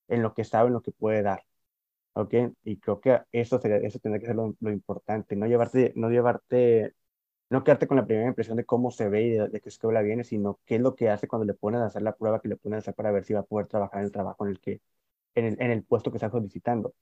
en 0.08 0.22
lo 0.22 0.34
que 0.34 0.44
sabe, 0.44 0.68
en 0.68 0.74
lo 0.74 0.82
que 0.82 0.92
puede 0.92 1.22
dar, 1.22 1.44
¿ok? 2.14 2.34
Y 2.64 2.78
creo 2.78 3.00
que 3.00 3.22
eso, 3.32 3.58
sería, 3.60 3.78
eso 3.78 3.98
tendría 3.98 4.20
que 4.20 4.26
ser 4.26 4.36
lo, 4.36 4.56
lo, 4.60 4.70
importante, 4.72 5.36
no 5.36 5.46
llevarte, 5.46 5.92
no 5.96 6.10
llevarte, 6.10 6.94
no 7.50 7.64
quedarte 7.64 7.86
con 7.88 7.96
la 7.98 8.06
primera 8.06 8.28
impresión 8.28 8.56
de 8.56 8.64
cómo 8.66 8.90
se 8.90 9.08
ve 9.08 9.22
y 9.24 9.30
de, 9.30 9.48
de, 9.48 9.60
qué 9.60 9.68
escuela 9.70 10.02
viene, 10.02 10.24
sino 10.24 10.60
qué 10.66 10.76
es 10.76 10.80
lo 10.82 10.96
que 10.96 11.10
hace 11.10 11.28
cuando 11.28 11.46
le 11.46 11.54
ponen 11.54 11.82
a 11.82 11.86
hacer 11.86 12.02
la 12.02 12.16
prueba 12.16 12.40
que 12.40 12.48
le 12.48 12.56
ponen 12.56 12.76
a 12.76 12.78
hacer 12.80 12.94
para 12.94 13.12
ver 13.12 13.24
si 13.24 13.34
va 13.34 13.40
a 13.40 13.44
poder 13.44 13.66
trabajar 13.68 14.00
en 14.00 14.06
el 14.06 14.12
trabajo 14.12 14.44
en 14.46 14.52
el 14.52 14.60
que, 14.60 14.80
en 15.34 15.46
el, 15.46 15.62
en 15.62 15.70
el 15.70 15.84
puesto 15.84 16.10
que 16.10 16.18
está 16.18 16.30
solicitando. 16.30 16.94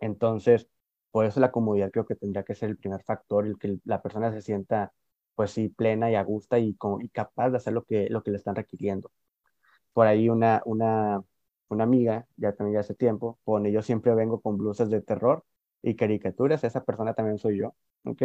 Entonces, 0.00 0.68
por 1.10 1.26
eso 1.26 1.40
la 1.40 1.50
comodidad 1.52 1.90
creo 1.90 2.06
que 2.06 2.14
tendría 2.16 2.44
que 2.44 2.54
ser 2.54 2.70
el 2.70 2.76
primer 2.78 3.02
factor, 3.02 3.46
el 3.46 3.58
que 3.58 3.78
la 3.84 4.02
persona 4.02 4.32
se 4.32 4.42
sienta, 4.42 4.92
pues 5.34 5.50
sí, 5.52 5.68
plena 5.68 6.10
y 6.10 6.14
a 6.14 6.22
gusto 6.22 6.56
y, 6.58 6.76
y 7.00 7.08
capaz 7.10 7.50
de 7.50 7.56
hacer 7.58 7.72
lo 7.72 7.84
que, 7.84 8.08
lo 8.10 8.22
que 8.22 8.30
le 8.30 8.36
están 8.38 8.54
requiriendo. 8.56 9.10
Por 9.92 10.06
ahí 10.06 10.28
una, 10.28 10.62
una, 10.66 11.22
una 11.68 11.84
amiga, 11.84 12.26
ya 12.36 12.52
también 12.54 12.74
ya 12.74 12.80
hace 12.80 12.94
tiempo, 12.94 13.38
pone, 13.44 13.72
yo 13.72 13.82
siempre 13.82 14.14
vengo 14.14 14.40
con 14.40 14.56
blusas 14.58 14.90
de 14.90 15.02
terror 15.02 15.44
y 15.82 15.96
caricaturas, 15.96 16.64
esa 16.64 16.84
persona 16.84 17.14
también 17.14 17.38
soy 17.38 17.58
yo, 17.58 17.74
¿ok? 18.04 18.22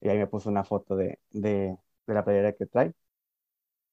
Y 0.00 0.08
ahí 0.08 0.18
me 0.18 0.26
puso 0.26 0.50
una 0.50 0.64
foto 0.64 0.96
de, 0.96 1.20
de, 1.30 1.76
de 2.06 2.14
la 2.14 2.24
playera 2.24 2.52
que 2.54 2.66
trae. 2.66 2.92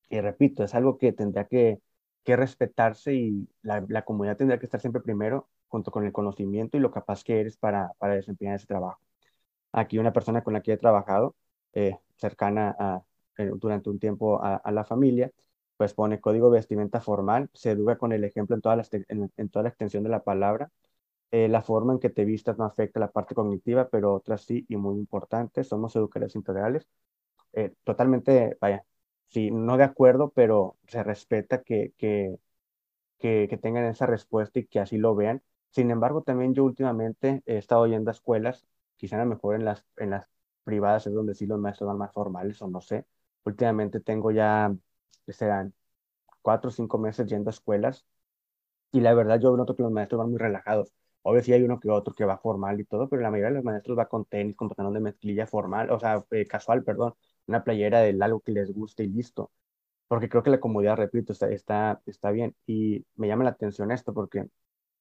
Y 0.10 0.20
repito, 0.22 0.64
es 0.64 0.74
algo 0.76 0.98
que 0.98 1.14
tendría 1.14 1.46
que, 1.46 1.80
que 2.24 2.36
respetarse 2.36 3.14
y 3.14 3.48
la, 3.62 3.86
la 3.88 4.04
comunidad 4.06 4.38
tendría 4.38 4.60
que 4.60 4.66
estar 4.66 4.80
siempre 4.82 5.02
primero 5.02 5.50
junto 5.70 5.92
con 5.92 6.06
el 6.06 6.12
conocimiento 6.14 6.78
y 6.78 6.82
lo 6.82 6.92
capaz 6.92 7.24
que 7.24 7.40
eres 7.40 7.58
para, 7.58 7.94
para 8.00 8.16
desempeñar 8.16 8.56
ese 8.56 8.68
trabajo. 8.68 9.00
Aquí 9.72 9.98
una 10.00 10.14
persona 10.14 10.44
con 10.44 10.54
la 10.54 10.62
que 10.62 10.74
he 10.74 10.78
trabajado, 10.78 11.36
eh, 11.74 11.98
cercana 12.18 12.76
a, 12.80 13.04
eh, 13.38 13.52
durante 13.56 13.90
un 13.90 14.00
tiempo 14.00 14.44
a, 14.44 14.56
a, 14.58 14.72
la 14.72 14.84
familia, 14.86 15.32
pues 15.78 15.94
pone 15.94 16.20
código 16.20 16.50
vestimenta 16.50 17.02
formal, 17.02 17.50
se 17.54 17.72
educa 17.72 17.98
con 17.98 18.12
el 18.14 18.24
ejemplo 18.24 18.56
en 18.56 18.62
toda 18.62 18.76
la, 18.78 18.86
en, 18.92 19.32
en 19.38 19.50
toda 19.50 19.64
la 19.64 19.70
extensión 19.70 20.04
de 20.04 20.10
la 20.10 20.24
palabra. 20.24 20.72
Eh, 21.32 21.48
la 21.48 21.62
forma 21.62 21.94
en 21.94 22.00
que 22.00 22.10
te 22.10 22.26
vistas 22.26 22.58
no 22.58 22.66
afecta 22.66 23.00
la 23.00 23.12
parte 23.12 23.36
cognitiva, 23.36 23.90
pero 23.90 24.14
otras 24.16 24.44
sí, 24.44 24.66
y 24.68 24.78
muy 24.78 24.98
importante, 24.98 25.64
somos 25.64 25.96
educadores 25.96 26.36
integrales. 26.36 26.88
Eh, 27.54 27.74
totalmente, 27.84 28.58
vaya, 28.62 28.86
sí, 29.30 29.52
no 29.52 29.78
de 29.78 29.84
acuerdo, 29.84 30.32
pero 30.36 30.78
se 30.88 31.04
respeta 31.04 31.64
que, 31.64 31.94
que, 31.98 32.38
que, 33.20 33.48
que 33.50 33.58
tengan 33.58 33.86
esa 33.86 34.06
respuesta 34.06 34.60
y 34.60 34.68
que 34.68 34.80
así 34.80 34.98
lo 34.98 35.16
vean 35.16 35.42
sin 35.72 35.92
embargo, 35.92 36.22
también 36.24 36.54
yo 36.54 36.64
últimamente 36.66 37.44
he 37.46 37.58
estado 37.58 37.88
yendo 37.88 38.10
a 38.12 38.14
escuelas, 38.14 38.68
quizá 38.98 39.18
a 39.18 39.24
lo 39.26 39.30
mejor 39.30 39.56
en 39.56 39.66
las, 39.66 39.86
en 39.98 40.12
las 40.12 40.28
privadas 40.64 41.08
es 41.08 41.14
donde 41.14 41.36
sí 41.36 41.46
los 41.48 41.60
maestros 41.60 41.88
van 41.88 41.98
más 41.98 42.12
formales 42.14 42.62
o 42.62 42.68
no 42.70 42.82
sé. 42.82 43.06
Últimamente 43.46 44.00
tengo 44.00 44.32
ya, 44.32 44.76
que 45.26 45.34
serán 45.34 45.74
cuatro 46.42 46.70
o 46.70 46.72
cinco 46.72 46.98
meses 46.98 47.28
yendo 47.28 47.50
a 47.50 47.54
escuelas 47.54 48.06
y 48.92 49.02
la 49.02 49.14
verdad 49.14 49.40
yo 49.40 49.56
noto 49.58 49.76
que 49.76 49.84
los 49.84 49.92
maestros 49.92 50.20
van 50.20 50.30
muy 50.32 50.40
relajados. 50.40 50.94
Sí 51.44 51.54
hay 51.54 51.62
uno 51.64 51.80
que 51.80 51.90
otro 51.92 52.14
que 52.16 52.26
va 52.26 52.38
formal 52.40 52.80
y 52.80 52.86
todo, 52.86 53.08
pero 53.08 53.22
la 53.22 53.30
mayoría 53.30 53.50
de 53.50 53.56
los 53.56 53.64
maestros 53.64 53.98
va 53.98 54.08
con 54.08 54.26
tenis, 54.26 54.56
con 54.56 54.70
pantalón 54.70 54.94
de 54.96 55.00
mezclilla 55.02 55.46
formal, 55.46 55.92
o 55.92 56.00
sea, 56.00 56.26
eh, 56.32 56.48
casual, 56.48 56.84
perdón, 56.84 57.14
una 57.46 57.64
playera 57.64 58.00
de 58.02 58.18
algo 58.24 58.40
que 58.42 58.52
les 58.52 58.72
guste 58.74 59.04
y 59.04 59.08
listo. 59.10 59.52
Porque 60.08 60.30
creo 60.30 60.44
que 60.44 60.50
la 60.52 60.60
comodidad, 60.60 60.98
repito, 60.98 61.34
está, 61.34 61.50
está, 61.52 62.02
está 62.06 62.32
bien. 62.32 62.56
Y 62.68 63.06
me 63.16 63.28
llama 63.28 63.44
la 63.46 63.52
atención 63.52 63.92
esto 63.92 64.14
porque 64.14 64.48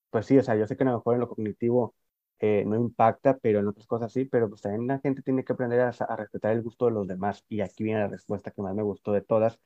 pues 0.09 0.25
sí, 0.25 0.37
o 0.37 0.43
sea, 0.43 0.55
yo 0.55 0.67
sé 0.67 0.75
que 0.77 0.83
a 0.83 0.87
lo 0.87 0.93
mejor 0.97 1.15
en 1.15 1.21
lo 1.21 1.29
cognitivo 1.29 1.95
eh, 2.39 2.63
no 2.65 2.75
impacta, 2.77 3.37
pero 3.37 3.59
en 3.59 3.67
otras 3.67 3.85
cosas 3.87 4.11
sí, 4.13 4.25
pero 4.25 4.49
pues 4.49 4.61
también 4.61 4.87
la 4.87 4.99
gente 4.99 5.21
tiene 5.21 5.43
que 5.43 5.53
aprender 5.53 5.81
a, 5.81 6.15
respetar 6.15 6.53
el 6.53 6.63
gusto 6.63 6.85
de 6.85 6.91
los 6.91 7.07
demás. 7.07 7.45
Y 7.49 7.61
aquí 7.61 7.83
viene 7.83 7.99
la 8.01 8.07
respuesta 8.07 8.51
que 8.51 8.61
más 8.61 8.75
me 8.75 8.83
gustó 8.83 9.11
de 9.11 9.21
todas. 9.21 9.59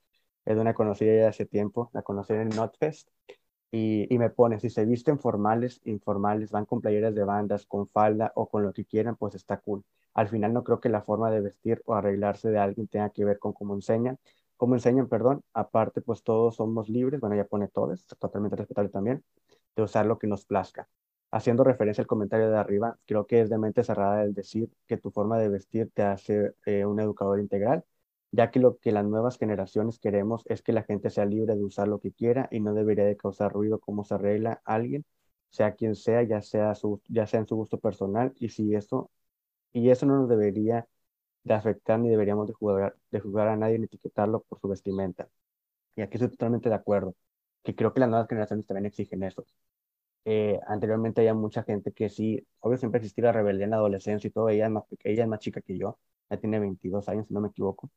Es 0.46 0.56
de 0.56 0.62
una 0.62 0.74
conocida 0.74 1.12
de 1.14 1.26
hace 1.26 1.46
tiempo, 1.46 1.90
la 1.94 2.02
conocí 2.02 2.34
en 2.34 2.42
el 2.42 2.56
NotFest. 2.56 3.10
y, 3.72 4.14
y, 4.14 4.18
me 4.20 4.30
pone, 4.30 4.60
si 4.60 4.70
se 4.70 4.86
visten 4.86 5.20
formales, 5.20 5.82
informales, 5.86 6.52
van 6.52 6.66
con 6.66 6.82
playeras 6.82 7.16
de 7.16 7.24
bandas, 7.24 7.66
con 7.66 7.88
falda 7.90 8.32
o 8.36 8.48
con 8.50 8.64
lo 8.64 8.74
que 8.74 8.86
quieran, 8.86 9.16
pues 9.16 9.36
está 9.36 9.60
cool. 9.60 9.84
Al 10.14 10.28
final 10.30 10.54
no 10.54 10.64
creo 10.64 10.80
que 10.80 10.90
la 10.90 11.02
forma 11.02 11.32
de 11.32 11.42
vestir 11.42 11.82
o 11.86 11.96
arreglarse 11.96 12.50
de 12.50 12.60
alguien 12.60 12.88
tenga 12.88 13.10
que 13.10 13.26
ver 13.26 13.40
con 13.40 13.54
cómo 13.54 13.74
enseñan, 13.74 14.20
cómo 14.58 14.76
enseñan, 14.76 15.08
perdón. 15.10 15.44
Aparte, 15.54 16.02
pues 16.02 16.24
todos 16.24 16.56
somos 16.58 16.90
libres, 16.90 17.20
bueno, 17.20 17.36
ya 17.36 17.46
pone 17.46 17.68
todos, 17.68 18.06
totalmente 18.06 18.56
respetable 18.56 18.90
también, 18.90 19.24
de 19.75 19.84
usar 19.84 20.06
lo 20.06 20.20
que 20.20 20.27
nos 20.27 20.46
plazca. 20.46 20.89
Haciendo 21.32 21.63
referencia 21.63 22.01
al 22.01 22.08
comentario 22.08 22.50
de 22.50 22.58
arriba, 22.58 22.98
creo 23.06 23.25
que 23.27 23.42
es 23.42 23.50
de 23.50 23.58
mente 23.58 23.84
cerrada 23.84 24.24
el 24.24 24.34
decir 24.34 24.70
que 24.88 24.98
tu 24.98 25.12
forma 25.12 25.39
de 25.39 25.50
vestir 25.50 25.92
te 25.94 26.03
hace 26.03 26.53
eh, 26.65 26.86
un 26.86 27.00
educador 27.00 27.39
integral 27.39 27.84
ya 28.34 28.51
que 28.51 28.60
lo 28.60 28.77
que 28.80 28.92
las 28.92 29.06
nuevas 29.06 29.38
generaciones 29.38 30.00
queremos 30.00 30.44
es 30.48 30.62
que 30.63 30.74
la 30.74 30.84
gente 30.84 31.10
sea 31.12 31.25
libre 31.25 31.56
de 31.56 31.63
usar 31.63 31.88
lo 31.88 32.00
que 32.00 32.12
quiera 32.12 32.48
y 32.51 32.60
no 32.62 32.74
debería 32.74 33.06
de 33.06 33.18
causar 33.18 33.53
ruido 33.53 33.80
como 33.80 34.03
se 34.03 34.15
arregla 34.15 34.62
alguien, 34.65 35.06
sea 35.50 35.75
quien 35.75 35.96
sea, 35.96 36.24
ya 36.24 36.42
sea, 36.42 36.74
su, 36.75 37.01
ya 37.08 37.27
sea 37.27 37.42
en 37.42 37.48
su 37.48 37.56
gusto 37.56 37.80
personal, 37.80 38.34
y 38.39 38.50
si 38.50 38.74
eso, 38.75 39.12
y 39.74 39.89
eso 39.92 40.06
no 40.08 40.18
nos 40.20 40.30
debería 40.30 40.88
de 41.44 41.53
afectar 41.56 42.00
ni 42.00 42.10
deberíamos 42.10 42.48
de 42.48 42.53
jugar, 42.53 42.98
de 43.12 43.20
jugar 43.22 43.50
a 43.50 43.58
nadie 43.58 43.80
ni 43.80 43.86
etiquetarlo 43.86 44.42
por 44.44 44.60
su 44.62 44.68
vestimenta. 44.70 45.30
Y 45.96 46.01
aquí 46.01 46.15
estoy 46.18 46.30
totalmente 46.32 46.70
de 46.70 46.75
acuerdo, 46.75 47.15
que 47.63 47.75
creo 47.75 47.93
que 47.93 48.00
las 48.01 48.10
nuevas 48.10 48.27
generaciones 48.29 48.67
también 48.67 48.86
exigen 48.88 49.24
eso. 49.24 49.46
Eh, 50.25 50.60
anteriormente 50.67 51.22
había 51.22 51.34
mucha 51.34 51.63
gente 51.63 51.91
que 51.93 52.10
sí, 52.10 52.46
obvio 52.62 52.77
siempre 52.77 53.00
existía 53.00 53.25
la 53.25 53.32
rebeldía 53.34 53.65
en 53.65 53.72
la 53.72 53.77
adolescencia 53.77 54.27
y 54.27 54.32
todo, 54.32 54.50
ella 54.50 54.65
es 54.67 54.72
más, 54.72 54.84
ella 55.03 55.24
es 55.24 55.29
más 55.29 55.39
chica 55.39 55.62
que 55.62 55.77
yo, 55.77 56.00
ya 56.29 56.38
tiene 56.38 56.60
22 56.60 57.10
años 57.10 57.27
si 57.27 57.34
no 57.34 57.41
me 57.41 57.50
equivoco, 57.50 57.91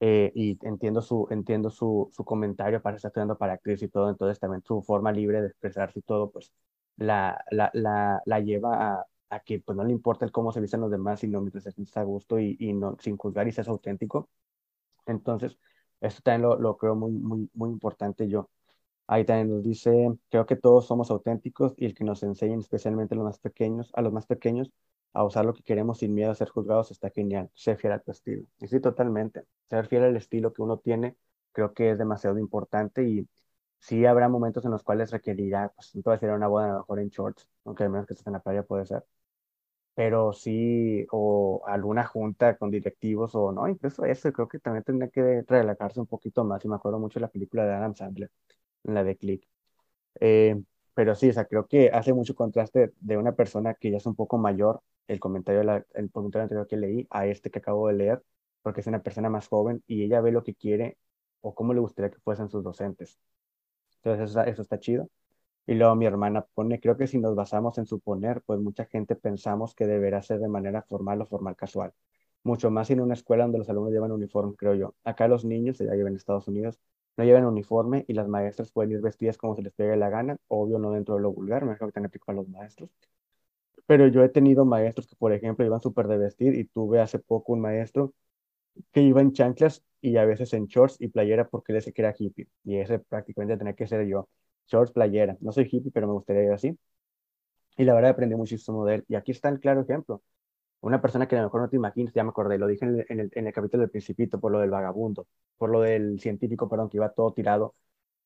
eh, 0.00 0.32
y 0.34 0.58
entiendo 0.66 1.00
su, 1.02 1.26
entiendo 1.30 1.70
su, 1.70 2.08
su 2.12 2.24
comentario 2.24 2.82
para 2.82 2.96
estar 2.96 3.10
estudiando 3.10 3.38
para 3.38 3.54
actriz 3.54 3.82
y 3.82 3.88
todo, 3.88 4.08
entonces 4.10 4.38
también 4.40 4.62
su 4.64 4.82
forma 4.82 5.12
libre 5.12 5.40
de 5.42 5.48
expresarse 5.48 6.00
y 6.00 6.02
todo, 6.02 6.30
pues 6.32 6.52
la, 6.96 7.44
la, 7.50 7.70
la, 7.74 8.20
la 8.26 8.40
lleva 8.40 8.94
a, 8.98 9.06
a, 9.30 9.40
que 9.40 9.60
pues 9.60 9.76
no 9.76 9.84
le 9.84 9.92
importa 9.92 10.24
el 10.24 10.32
cómo 10.32 10.50
se 10.52 10.60
visten 10.60 10.80
los 10.80 10.90
demás, 10.90 11.20
sino 11.20 11.40
mientras 11.40 11.64
se 11.64 11.72
sienta 11.72 12.00
a 12.00 12.04
gusto 12.04 12.38
y, 12.40 12.56
y 12.58 12.72
no, 12.72 12.96
sin 13.00 13.16
juzgar 13.16 13.46
y 13.48 13.52
ser 13.52 13.68
auténtico. 13.68 14.28
Entonces, 15.06 15.58
esto 16.00 16.22
también 16.22 16.42
lo, 16.42 16.58
lo 16.60 16.76
creo 16.78 16.94
muy, 16.96 17.12
muy, 17.12 17.50
muy 17.54 17.70
importante 17.70 18.28
yo. 18.28 18.50
Ahí 19.06 19.24
también 19.24 19.50
nos 19.50 19.62
dice, 19.62 19.90
creo 20.30 20.46
que 20.46 20.56
todos 20.56 20.86
somos 20.86 21.10
auténticos 21.10 21.74
y 21.76 21.86
el 21.86 21.94
que 21.94 22.04
nos 22.04 22.22
enseñen, 22.22 22.60
especialmente 22.60 23.14
los 23.14 23.24
más 23.24 23.38
pequeños, 23.38 23.90
a 23.94 24.02
los 24.02 24.12
más 24.12 24.26
pequeños, 24.26 24.70
a 25.12 25.24
usar 25.24 25.44
lo 25.44 25.52
que 25.54 25.62
queremos 25.62 25.98
sin 25.98 26.14
miedo 26.14 26.30
a 26.30 26.34
ser 26.34 26.48
juzgados 26.48 26.90
está 26.90 27.10
genial. 27.10 27.50
Ser 27.54 27.76
fiel 27.76 27.92
a 27.92 27.98
tu 28.00 28.10
estilo. 28.12 28.44
Y 28.60 28.66
sí, 28.68 28.80
totalmente. 28.80 29.44
Ser 29.68 29.86
fiel 29.86 30.04
al 30.04 30.16
estilo 30.16 30.52
que 30.52 30.62
uno 30.62 30.78
tiene 30.78 31.16
creo 31.52 31.74
que 31.74 31.90
es 31.90 31.98
demasiado 31.98 32.38
importante 32.38 33.04
y 33.06 33.28
sí 33.78 34.06
habrá 34.06 34.28
momentos 34.28 34.64
en 34.64 34.70
los 34.72 34.82
cuales 34.82 35.10
requerirá, 35.10 35.70
pues 35.74 35.94
no 35.94 36.18
te 36.18 36.30
una 36.30 36.48
boda 36.48 36.66
a 36.66 36.72
lo 36.72 36.78
mejor 36.78 37.00
en 37.00 37.08
shorts, 37.10 37.48
aunque 37.64 37.84
al 37.84 37.90
menos 37.90 38.06
que 38.06 38.14
estés 38.14 38.26
en 38.26 38.34
la 38.34 38.40
playa 38.40 38.62
puede 38.62 38.86
ser. 38.86 39.04
Pero 39.94 40.32
sí, 40.32 41.06
o 41.12 41.62
alguna 41.66 42.04
junta 42.06 42.56
con 42.56 42.70
directivos 42.70 43.34
o 43.34 43.52
no, 43.52 43.68
incluso 43.68 44.04
eso, 44.06 44.32
creo 44.32 44.48
que 44.48 44.58
también 44.58 44.84
tendría 44.84 45.10
que 45.10 45.42
relajarse 45.46 46.00
un 46.00 46.06
poquito 46.06 46.44
más. 46.44 46.64
Y 46.64 46.68
me 46.68 46.76
acuerdo 46.76 46.98
mucho 46.98 47.18
de 47.20 47.22
la 47.22 47.28
película 47.30 47.64
de 47.66 47.74
Adam 47.74 47.94
Sandler, 47.94 48.30
la 48.84 49.04
de 49.04 49.16
Click. 49.16 49.48
Eh, 50.20 50.62
pero 50.94 51.14
sí, 51.14 51.30
o 51.30 51.32
sea, 51.32 51.46
creo 51.46 51.66
que 51.66 51.90
hace 51.90 52.12
mucho 52.12 52.34
contraste 52.34 52.92
de 53.00 53.16
una 53.16 53.32
persona 53.34 53.74
que 53.74 53.90
ya 53.90 53.96
es 53.98 54.06
un 54.06 54.14
poco 54.14 54.38
mayor, 54.38 54.82
el 55.08 55.20
comentario, 55.20 55.62
el 55.94 56.10
comentario 56.10 56.44
anterior 56.44 56.66
que 56.66 56.76
leí, 56.76 57.06
a 57.10 57.26
este 57.26 57.50
que 57.50 57.58
acabo 57.60 57.88
de 57.88 57.94
leer, 57.94 58.22
porque 58.62 58.80
es 58.80 58.86
una 58.86 59.02
persona 59.02 59.30
más 59.30 59.48
joven 59.48 59.82
y 59.86 60.04
ella 60.04 60.20
ve 60.20 60.32
lo 60.32 60.42
que 60.44 60.54
quiere 60.54 60.98
o 61.40 61.54
cómo 61.54 61.74
le 61.74 61.80
gustaría 61.80 62.10
que 62.10 62.20
fuesen 62.20 62.48
sus 62.50 62.62
docentes. 62.62 63.18
Entonces, 63.96 64.30
eso, 64.30 64.42
eso 64.42 64.62
está 64.62 64.78
chido. 64.80 65.08
Y 65.66 65.74
luego 65.74 65.94
mi 65.94 66.06
hermana 66.06 66.46
pone, 66.54 66.80
creo 66.80 66.96
que 66.96 67.06
si 67.06 67.18
nos 67.18 67.34
basamos 67.36 67.78
en 67.78 67.86
suponer, 67.86 68.42
pues 68.42 68.60
mucha 68.60 68.84
gente 68.86 69.16
pensamos 69.16 69.74
que 69.74 69.86
deberá 69.86 70.22
ser 70.22 70.40
de 70.40 70.48
manera 70.48 70.82
formal 70.82 71.22
o 71.22 71.26
formal 71.26 71.56
casual. 71.56 71.92
Mucho 72.44 72.70
más 72.70 72.90
en 72.90 73.00
una 73.00 73.14
escuela 73.14 73.44
donde 73.44 73.58
los 73.58 73.68
alumnos 73.70 73.92
llevan 73.92 74.12
uniforme, 74.12 74.54
creo 74.56 74.74
yo. 74.74 74.94
Acá 75.04 75.28
los 75.28 75.44
niños, 75.44 75.78
ya 75.78 75.94
llevan 75.94 76.12
en 76.12 76.16
Estados 76.16 76.48
Unidos, 76.48 76.80
no 77.16 77.24
llevan 77.24 77.44
uniforme 77.46 78.04
y 78.08 78.14
las 78.14 78.28
maestras 78.28 78.70
pueden 78.72 78.92
ir 78.92 79.00
vestidas 79.00 79.38
como 79.38 79.56
se 79.56 79.62
les 79.62 79.72
pegue 79.72 79.96
la 79.96 80.10
gana, 80.10 80.36
obvio 80.48 80.78
no 80.78 80.92
dentro 80.92 81.16
de 81.16 81.22
lo 81.22 81.32
vulgar, 81.32 81.64
me 81.64 81.76
que 81.76 81.92
tener 81.92 82.10
a 82.26 82.32
los 82.32 82.48
maestros. 82.48 82.90
Pero 83.86 84.06
yo 84.08 84.22
he 84.24 84.28
tenido 84.28 84.64
maestros 84.64 85.06
que, 85.08 85.16
por 85.16 85.32
ejemplo, 85.32 85.64
iban 85.66 85.80
súper 85.80 86.06
de 86.08 86.18
vestir 86.18 86.54
y 86.54 86.64
tuve 86.64 87.00
hace 87.00 87.18
poco 87.18 87.52
un 87.52 87.60
maestro 87.60 88.14
que 88.92 89.02
iba 89.02 89.20
en 89.22 89.32
chanclas 89.32 89.84
y 90.00 90.16
a 90.18 90.24
veces 90.26 90.52
en 90.54 90.66
shorts 90.66 90.98
y 91.00 91.08
playera 91.08 91.48
porque 91.48 91.72
él 91.72 91.76
decía 91.78 91.92
que 91.94 92.02
era 92.02 92.14
hippie. 92.18 92.48
Y 92.64 92.76
ese 92.78 92.98
prácticamente 93.00 93.58
tenía 93.58 93.74
que 93.74 93.86
ser 93.88 94.06
yo. 94.06 94.28
Shorts, 94.68 94.92
playera. 94.92 95.36
No 95.40 95.52
soy 95.52 95.64
hippie, 95.70 95.92
pero 95.92 96.06
me 96.08 96.14
gustaría 96.14 96.44
ir 96.44 96.52
así. 96.52 96.78
Y 97.76 97.84
la 97.84 97.94
verdad 97.94 98.12
aprendí 98.12 98.34
muchísimo 98.36 98.84
de 98.86 98.96
él. 98.96 99.04
Y 99.08 99.14
aquí 99.14 99.32
está 99.32 99.48
el 99.48 99.60
claro 99.60 99.82
ejemplo 99.82 100.22
una 100.82 101.00
persona 101.00 101.28
que 101.28 101.36
a 101.36 101.40
lo 101.40 101.46
mejor 101.46 101.62
no 101.62 101.68
te 101.68 101.76
imaginas, 101.76 102.12
ya 102.14 102.24
me 102.24 102.30
acordé, 102.30 102.58
lo 102.58 102.66
dije 102.66 102.84
en 102.84 103.20
el, 103.20 103.30
en 103.32 103.46
el, 103.46 103.52
capítulo 103.52 103.82
del 103.82 103.90
Principito, 103.90 104.40
por 104.40 104.52
lo 104.52 104.60
del 104.60 104.70
vagabundo, 104.70 105.26
por 105.56 105.70
lo 105.70 105.80
del 105.80 106.20
científico, 106.20 106.68
perdón, 106.68 106.88
que 106.90 106.98
iba 106.98 107.10
todo 107.10 107.32
tirado 107.32 107.74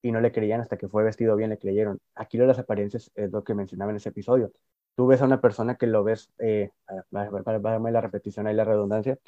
y 0.03 0.13
no 0.13 0.21
le 0.21 0.33
creían 0.33 0.61
hasta 0.61 0.77
que 0.79 0.89
fue 0.89 1.05
vestido 1.05 1.37
bien, 1.37 1.51
le 1.51 1.59
creyeron. 1.59 2.01
Aquí 2.15 2.39
lo 2.39 2.45
de 2.45 2.49
las 2.49 2.59
apariencias 2.59 3.11
es 3.15 3.31
lo 3.33 3.45
que 3.45 3.55
mencionaba 3.55 3.91
en 3.91 3.99
ese 3.99 4.11
episodio. 4.11 4.53
Tú 4.95 5.07
ves 5.07 5.21
a 5.23 5.27
una 5.27 5.41
persona 5.41 5.77
que 5.77 5.87
lo 5.87 6.05
ves, 6.05 6.31
eh, 6.39 6.71
para, 7.11 7.59
darme 7.61 7.93
la 7.93 8.01
repetición 8.01 8.47
ahí, 8.47 8.55
la 8.55 8.65
redundancia, 8.65 9.19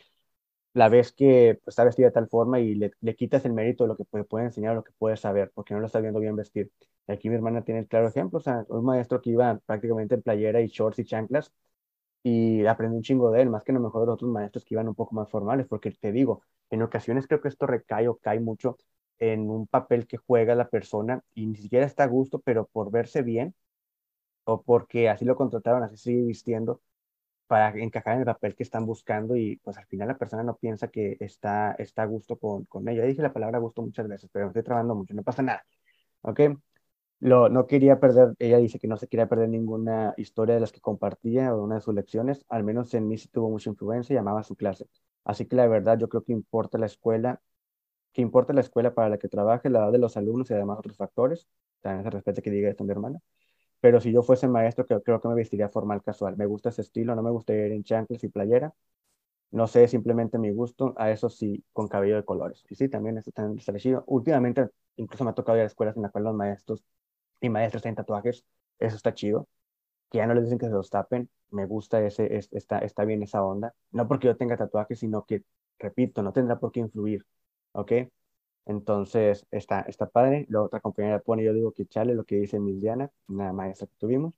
la 0.75 0.89
ves 0.89 1.13
que 1.13 1.61
pues, 1.65 1.73
está 1.75 1.85
vestida 1.85 2.07
de 2.09 2.13
tal 2.13 2.29
forma 2.29 2.61
y 2.61 2.75
le, 2.75 2.93
le, 3.01 3.17
quitas 3.17 3.45
el 3.45 3.53
mérito 3.53 3.85
de 3.85 3.89
lo 3.89 3.97
que 3.97 4.05
puede, 4.05 4.25
puede 4.25 4.47
enseñar, 4.47 4.75
lo 4.75 4.85
que 4.85 4.93
puede 4.99 5.17
saber, 5.17 5.51
porque 5.55 5.75
no 5.75 5.81
lo 5.81 5.87
está 5.87 6.01
viendo 6.01 6.21
bien 6.21 6.37
vestir. 6.37 6.71
Y 7.09 7.13
aquí 7.13 7.29
mi 7.29 7.37
hermana 7.37 7.63
tiene 7.65 7.81
el 7.81 7.89
claro 7.89 8.09
ejemplo, 8.09 8.39
o 8.39 8.43
sea, 8.43 8.65
un 8.69 8.85
maestro 8.85 9.21
que 9.21 9.31
iba 9.31 9.59
prácticamente 9.67 10.15
en 10.15 10.23
playera 10.23 10.61
y 10.61 10.69
shorts 10.69 10.99
y 11.01 11.05
chanclas, 11.05 11.53
y 12.23 12.67
aprendí 12.67 12.97
un 12.97 13.03
chingo 13.03 13.31
de 13.31 13.43
él, 13.43 13.51
más 13.51 13.65
que 13.65 13.73
a 13.73 13.75
lo 13.75 13.81
mejor 13.81 14.07
de 14.07 14.13
otros 14.13 14.31
maestros 14.31 14.65
que 14.65 14.75
iban 14.75 14.89
un 14.89 14.95
poco 14.95 15.15
más 15.15 15.31
formales, 15.31 15.67
porque 15.69 15.91
te 15.93 16.13
digo, 16.13 16.43
en 16.71 16.83
ocasiones 16.83 17.27
creo 17.27 17.41
que 17.41 17.49
esto 17.49 17.67
recae 17.67 18.09
o 18.09 18.19
cae 18.19 18.41
mucho 18.41 18.77
en 19.19 19.51
un 19.51 19.67
papel 19.67 20.07
que 20.07 20.17
juega 20.19 20.55
la 20.55 20.69
persona 20.69 21.23
y 21.35 21.47
ni 21.47 21.57
siquiera 21.57 21.87
está 21.87 22.05
a 22.05 22.07
gusto, 22.07 22.41
pero 22.41 22.67
por 22.69 22.91
verse 22.91 23.23
bien 23.23 23.55
o 24.45 24.63
porque 24.63 25.09
así 25.09 25.25
lo 25.25 25.37
contrataron, 25.37 25.83
así 25.83 25.97
sigue 25.97 26.23
vistiendo 26.25 26.83
para 27.49 27.71
encajar 27.79 28.15
en 28.15 28.21
el 28.21 28.27
papel 28.27 28.57
que 28.57 28.63
están 28.65 28.87
buscando 28.87 29.37
y 29.37 29.57
pues 29.59 29.79
al 29.79 29.87
final 29.87 30.09
la 30.09 30.19
persona 30.19 30.43
no 30.45 30.57
piensa 30.57 30.89
que 30.89 31.17
está, 31.21 31.73
está 31.79 32.03
a 32.03 32.07
gusto 32.07 32.39
con, 32.39 32.65
con 32.67 32.89
ella. 32.89 33.03
Ya 33.03 33.09
dije 33.09 33.23
la 33.23 33.33
palabra 33.33 33.59
gusto 33.61 33.83
muchas 33.83 34.09
veces, 34.09 34.31
pero 34.33 34.47
me 34.47 34.51
estoy 34.51 34.63
trabajando 34.65 34.95
mucho, 34.97 35.15
no 35.15 35.23
pasa 35.25 35.43
nada. 35.43 35.65
¿Ok? 36.23 36.41
Lo, 37.21 37.49
no 37.49 37.67
quería 37.67 37.99
perder, 37.99 38.35
ella 38.39 38.59
dice 38.59 38.79
que 38.79 38.87
no 38.87 38.97
se 38.97 39.09
quería 39.09 39.29
perder 39.29 39.49
ninguna 39.49 40.15
historia 40.17 40.55
de 40.55 40.61
las 40.61 40.71
que 40.73 40.81
compartía 40.81 41.53
o 41.55 41.65
una 41.65 41.77
de 41.77 41.81
sus 41.81 41.95
lecciones, 41.95 42.45
al 42.49 42.63
menos 42.63 42.95
en 42.95 43.09
mí 43.09 43.19
sí 43.19 43.29
tuvo 43.29 43.51
mucha 43.51 43.71
influencia 43.71 44.15
y 44.15 44.17
amaba 44.19 44.45
su 44.45 44.55
clase. 44.57 44.87
Así 45.25 45.45
que 45.47 45.57
la 45.57 45.67
verdad 45.67 45.99
yo 45.99 46.09
creo 46.09 46.23
que 46.23 46.33
importa 46.33 46.79
la 46.79 46.87
escuela, 46.87 47.41
que 48.13 48.23
importa 48.23 48.53
la 48.55 48.63
escuela 48.63 48.95
para 48.95 49.11
la 49.11 49.19
que 49.19 49.29
trabaje, 49.29 49.71
la 49.71 49.81
edad 49.81 49.93
de 49.93 49.99
los 49.99 50.17
alumnos 50.17 50.51
y 50.51 50.55
además 50.55 50.79
otros 50.81 50.97
factores, 50.99 51.49
también 51.83 52.05
se 52.05 52.11
respeta 52.11 52.43
que 52.43 52.51
diga 52.51 52.71
esto 52.71 52.85
mi 52.85 52.93
hermana, 52.93 53.21
pero 53.81 54.01
si 54.01 54.13
yo 54.13 54.23
fuese 54.23 54.49
maestro 54.49 54.87
creo, 54.87 55.03
creo 55.03 55.21
que 55.21 55.29
me 55.29 55.35
vestiría 55.37 55.69
formal 55.71 56.03
casual, 56.03 56.37
me 56.37 56.47
gusta 56.47 56.71
ese 56.71 56.83
estilo, 56.83 57.15
no 57.17 57.23
me 57.23 57.31
gustaría 57.31 57.67
ir 57.67 57.73
en 57.73 57.85
chanclas 57.85 58.25
y 58.25 58.29
playera, 58.31 58.75
no 59.51 59.67
sé, 59.67 59.89
simplemente 59.89 60.39
mi 60.39 60.51
gusto, 60.53 60.95
a 60.99 61.11
eso 61.11 61.29
sí, 61.31 61.65
con 61.73 61.89
cabello 61.89 62.17
de 62.17 62.25
colores. 62.25 62.65
Y 62.69 62.75
sí, 62.75 62.89
también 62.89 63.17
eso 63.19 63.31
también 63.33 63.59
está. 63.59 63.73
Últimamente, 64.07 64.69
incluso 64.97 65.25
me 65.25 65.31
ha 65.31 65.35
tocado 65.35 65.57
ir 65.59 65.65
a 65.65 65.67
escuelas 65.67 65.97
en 65.97 66.03
las 66.03 66.13
cuales 66.13 66.27
los 66.27 66.35
maestros 66.37 66.85
y 67.41 67.49
maestros 67.49 67.85
en 67.87 67.95
tatuajes, 67.95 68.45
eso 68.79 68.97
está 68.97 69.15
chido. 69.15 69.49
Que 70.11 70.19
ya 70.19 70.27
no 70.27 70.35
les 70.35 70.45
dicen 70.45 70.59
que 70.59 70.67
se 70.67 70.73
los 70.73 70.91
tapen, 70.91 71.31
me 71.51 71.67
gusta 71.67 72.05
ese, 72.05 72.37
está, 72.53 72.79
está 72.81 73.05
bien 73.05 73.23
esa 73.23 73.45
onda. 73.45 73.75
No 73.93 74.09
porque 74.09 74.29
yo 74.29 74.37
tenga 74.37 74.57
tatuajes, 74.57 75.01
sino 75.01 75.25
que, 75.27 75.45
repito, 75.79 76.23
no 76.23 76.33
tendrá 76.33 76.59
por 76.59 76.73
qué 76.73 76.81
influir, 76.81 77.27
¿ok? 77.73 77.93
Entonces, 78.67 79.47
está, 79.51 79.81
está 79.83 80.09
padre. 80.09 80.47
La 80.51 80.63
otra 80.63 80.81
compañera 80.81 81.21
pone, 81.21 81.45
yo 81.45 81.55
digo 81.55 81.73
que 81.73 81.87
chale 81.87 82.15
lo 82.15 82.25
que 82.25 82.37
dice 82.37 82.59
Diana, 82.61 83.11
una 83.29 83.53
maestra 83.53 83.87
que 83.89 83.95
tuvimos. 83.99 84.35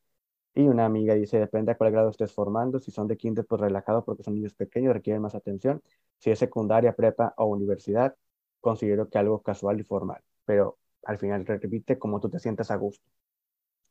Y 0.55 0.63
una 0.69 0.87
amiga 0.87 1.15
dice, 1.15 1.39
depende 1.41 1.73
a 1.73 1.77
cuál 1.79 1.93
grado 1.93 2.11
estés 2.11 2.33
formando. 2.33 2.81
Si 2.81 2.91
son 2.93 3.09
de 3.09 3.17
kinder, 3.17 3.47
pues 3.47 3.61
relajado 3.61 4.05
porque 4.05 4.25
son 4.25 4.35
niños 4.35 4.55
pequeños, 4.55 4.95
requieren 4.95 5.23
más 5.23 5.35
atención. 5.37 5.83
Si 6.19 6.31
es 6.31 6.39
secundaria, 6.41 6.95
prepa 6.97 7.35
o 7.39 7.47
universidad, 7.47 8.17
considero 8.61 9.09
que 9.11 9.19
algo 9.19 9.43
casual 9.43 9.81
y 9.81 9.85
formal. 9.85 10.23
Pero 10.45 10.80
al 11.05 11.19
final 11.19 11.47
repite 11.47 11.99
como 11.99 12.21
tú 12.21 12.31
te 12.31 12.39
sientas 12.39 12.71
a 12.71 12.77
gusto. 12.77 13.05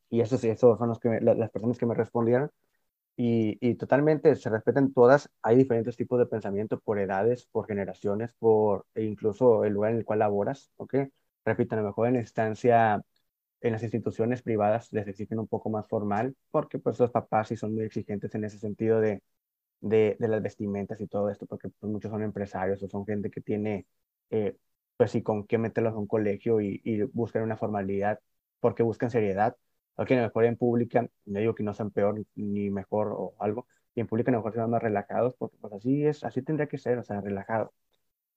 Y 0.10 0.22
eso 0.22 0.38
sí, 0.38 0.50
esos 0.50 0.78
son 0.78 0.90
los 0.90 1.00
que 1.00 1.20
las 1.22 1.52
personas 1.52 1.78
que 1.78 1.86
me 1.86 1.96
respondieron. 1.96 2.52
Y, 3.18 3.58
y, 3.62 3.76
totalmente 3.76 4.36
se 4.36 4.50
respetan 4.50 4.94
todas. 4.94 5.30
Hay 5.42 5.58
diferentes 5.58 5.98
tipos 5.98 6.20
de 6.20 6.26
pensamiento 6.26 6.80
por 6.80 7.00
edades, 7.00 7.46
por 7.48 7.68
generaciones, 7.68 8.34
por 8.40 8.86
e 8.96 9.04
incluso 9.04 9.66
el 9.66 9.74
lugar 9.74 9.92
en 9.92 9.98
el 10.00 10.06
cual 10.06 10.20
laboras. 10.20 10.72
¿ok? 10.78 10.96
Repito, 11.46 11.76
a 11.76 11.80
lo 11.80 11.86
mejor 11.88 12.08
en 12.08 12.16
instancia, 12.18 13.02
en 13.62 13.74
las 13.74 13.84
instituciones 13.84 14.42
privadas 14.42 14.92
les 14.94 15.08
exigen 15.08 15.40
un 15.40 15.48
poco 15.48 15.70
más 15.70 15.88
formal, 15.88 16.36
porque 16.52 16.80
pues 16.80 17.00
los 17.00 17.12
papás 17.12 17.50
sí 17.50 17.58
son 17.58 17.76
muy 17.76 17.84
exigentes 17.86 18.34
en 18.36 18.46
ese 18.46 18.60
sentido 18.60 19.02
de, 19.02 19.22
de, 19.82 20.18
de 20.20 20.28
las 20.28 20.42
vestimentas 20.42 21.02
y 21.02 21.08
todo 21.08 21.30
esto, 21.30 21.46
porque 21.46 21.70
pues, 21.70 21.92
muchos 21.92 22.12
son 22.12 22.24
empresarios 22.24 22.82
o 22.84 22.90
son 22.90 23.06
gente 23.06 23.30
que 23.32 23.42
tiene 23.42 23.88
eh, 24.30 24.58
pues 25.00 25.12
sí, 25.14 25.24
con 25.24 25.46
qué 25.48 25.60
meterlos 25.60 25.96
a 25.96 25.98
un 26.00 26.08
colegio 26.08 26.62
y, 26.62 26.82
y 26.86 27.04
buscar 27.04 27.44
una 27.44 27.58
formalidad 27.58 28.22
porque 28.62 28.84
buscan 28.84 29.12
seriedad. 29.12 29.58
Ok, 29.98 30.12
mejor 30.12 30.46
en 30.46 30.58
pública, 30.58 31.10
no 31.26 31.40
digo 31.42 31.56
que 31.56 31.64
no 31.64 31.74
sean 31.76 31.92
peor 31.92 32.24
ni 32.36 32.72
mejor 32.72 33.14
o 33.18 33.36
algo, 33.40 33.68
y 33.96 34.02
en 34.02 34.08
pública 34.08 34.32
a 34.32 34.34
lo 34.34 34.40
mejor 34.40 34.54
sean 34.56 34.72
más 34.72 34.84
relajados, 34.84 35.36
porque 35.38 35.58
pues 35.62 35.74
así 35.74 36.06
es, 36.06 36.24
así 36.26 36.44
tendría 36.44 36.68
que 36.68 36.78
ser, 36.80 37.00
o 37.00 37.04
sea, 37.04 37.22
relajado. 37.22 37.74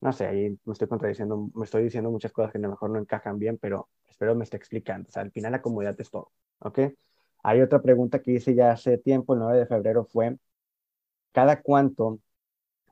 No 0.00 0.12
sé, 0.12 0.26
ahí 0.26 0.58
me 0.64 0.72
estoy 0.72 0.88
contradiciendo, 0.88 1.50
me 1.54 1.64
estoy 1.64 1.84
diciendo 1.84 2.10
muchas 2.10 2.32
cosas 2.32 2.52
que 2.52 2.58
a 2.58 2.60
lo 2.62 2.70
mejor 2.70 2.90
no 2.90 2.98
encajan 3.00 3.38
bien, 3.38 3.58
pero 3.58 3.88
espero 4.10 4.34
me 4.34 4.44
esté 4.44 4.56
explicando. 4.56 5.08
O 5.08 5.12
sea, 5.12 5.22
al 5.22 5.30
final 5.32 5.52
la 5.52 5.62
comodidad 5.62 6.00
es 6.00 6.10
todo, 6.10 6.32
¿ok? 6.60 6.80
Hay 7.44 7.60
otra 7.62 7.82
pregunta 7.82 8.20
que 8.22 8.32
hice 8.32 8.54
ya 8.54 8.72
hace 8.72 8.98
tiempo, 8.98 9.34
el 9.34 9.40
9 9.40 9.58
de 9.60 9.66
febrero, 9.66 10.04
fue, 10.04 10.36
¿cada 11.32 11.62
cuánto 11.62 12.20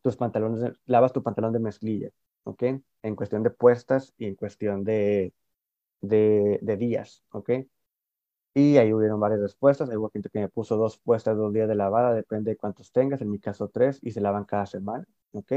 tus 0.02 0.16
pantalones, 0.16 0.72
lavas 0.86 1.12
tu 1.14 1.22
pantalón 1.22 1.52
de 1.54 1.60
mezclilla? 1.60 2.10
¿Ok? 2.44 2.64
En 3.02 3.16
cuestión 3.16 3.42
de 3.42 3.50
puestas 3.50 4.14
y 4.18 4.26
en 4.26 4.34
cuestión 4.36 4.84
de, 4.84 5.32
de, 6.02 6.58
de 6.62 6.76
días, 6.78 7.24
¿ok? 7.32 7.50
Y 8.54 8.76
ahí 8.78 8.92
hubieron 8.92 9.20
varias 9.20 9.40
respuestas. 9.40 9.90
Hay 9.90 9.96
gente 10.12 10.28
que 10.30 10.40
me 10.40 10.48
puso 10.48 10.76
dos 10.76 10.98
puestas, 10.98 11.36
dos 11.36 11.52
días 11.52 11.68
de 11.68 11.74
lavada, 11.76 12.12
depende 12.14 12.50
de 12.52 12.56
cuántos 12.56 12.90
tengas. 12.92 13.20
En 13.20 13.30
mi 13.30 13.38
caso, 13.38 13.68
tres, 13.68 13.98
y 14.02 14.10
se 14.12 14.20
lavan 14.20 14.44
cada 14.44 14.66
semana. 14.66 15.06
¿Ok? 15.32 15.52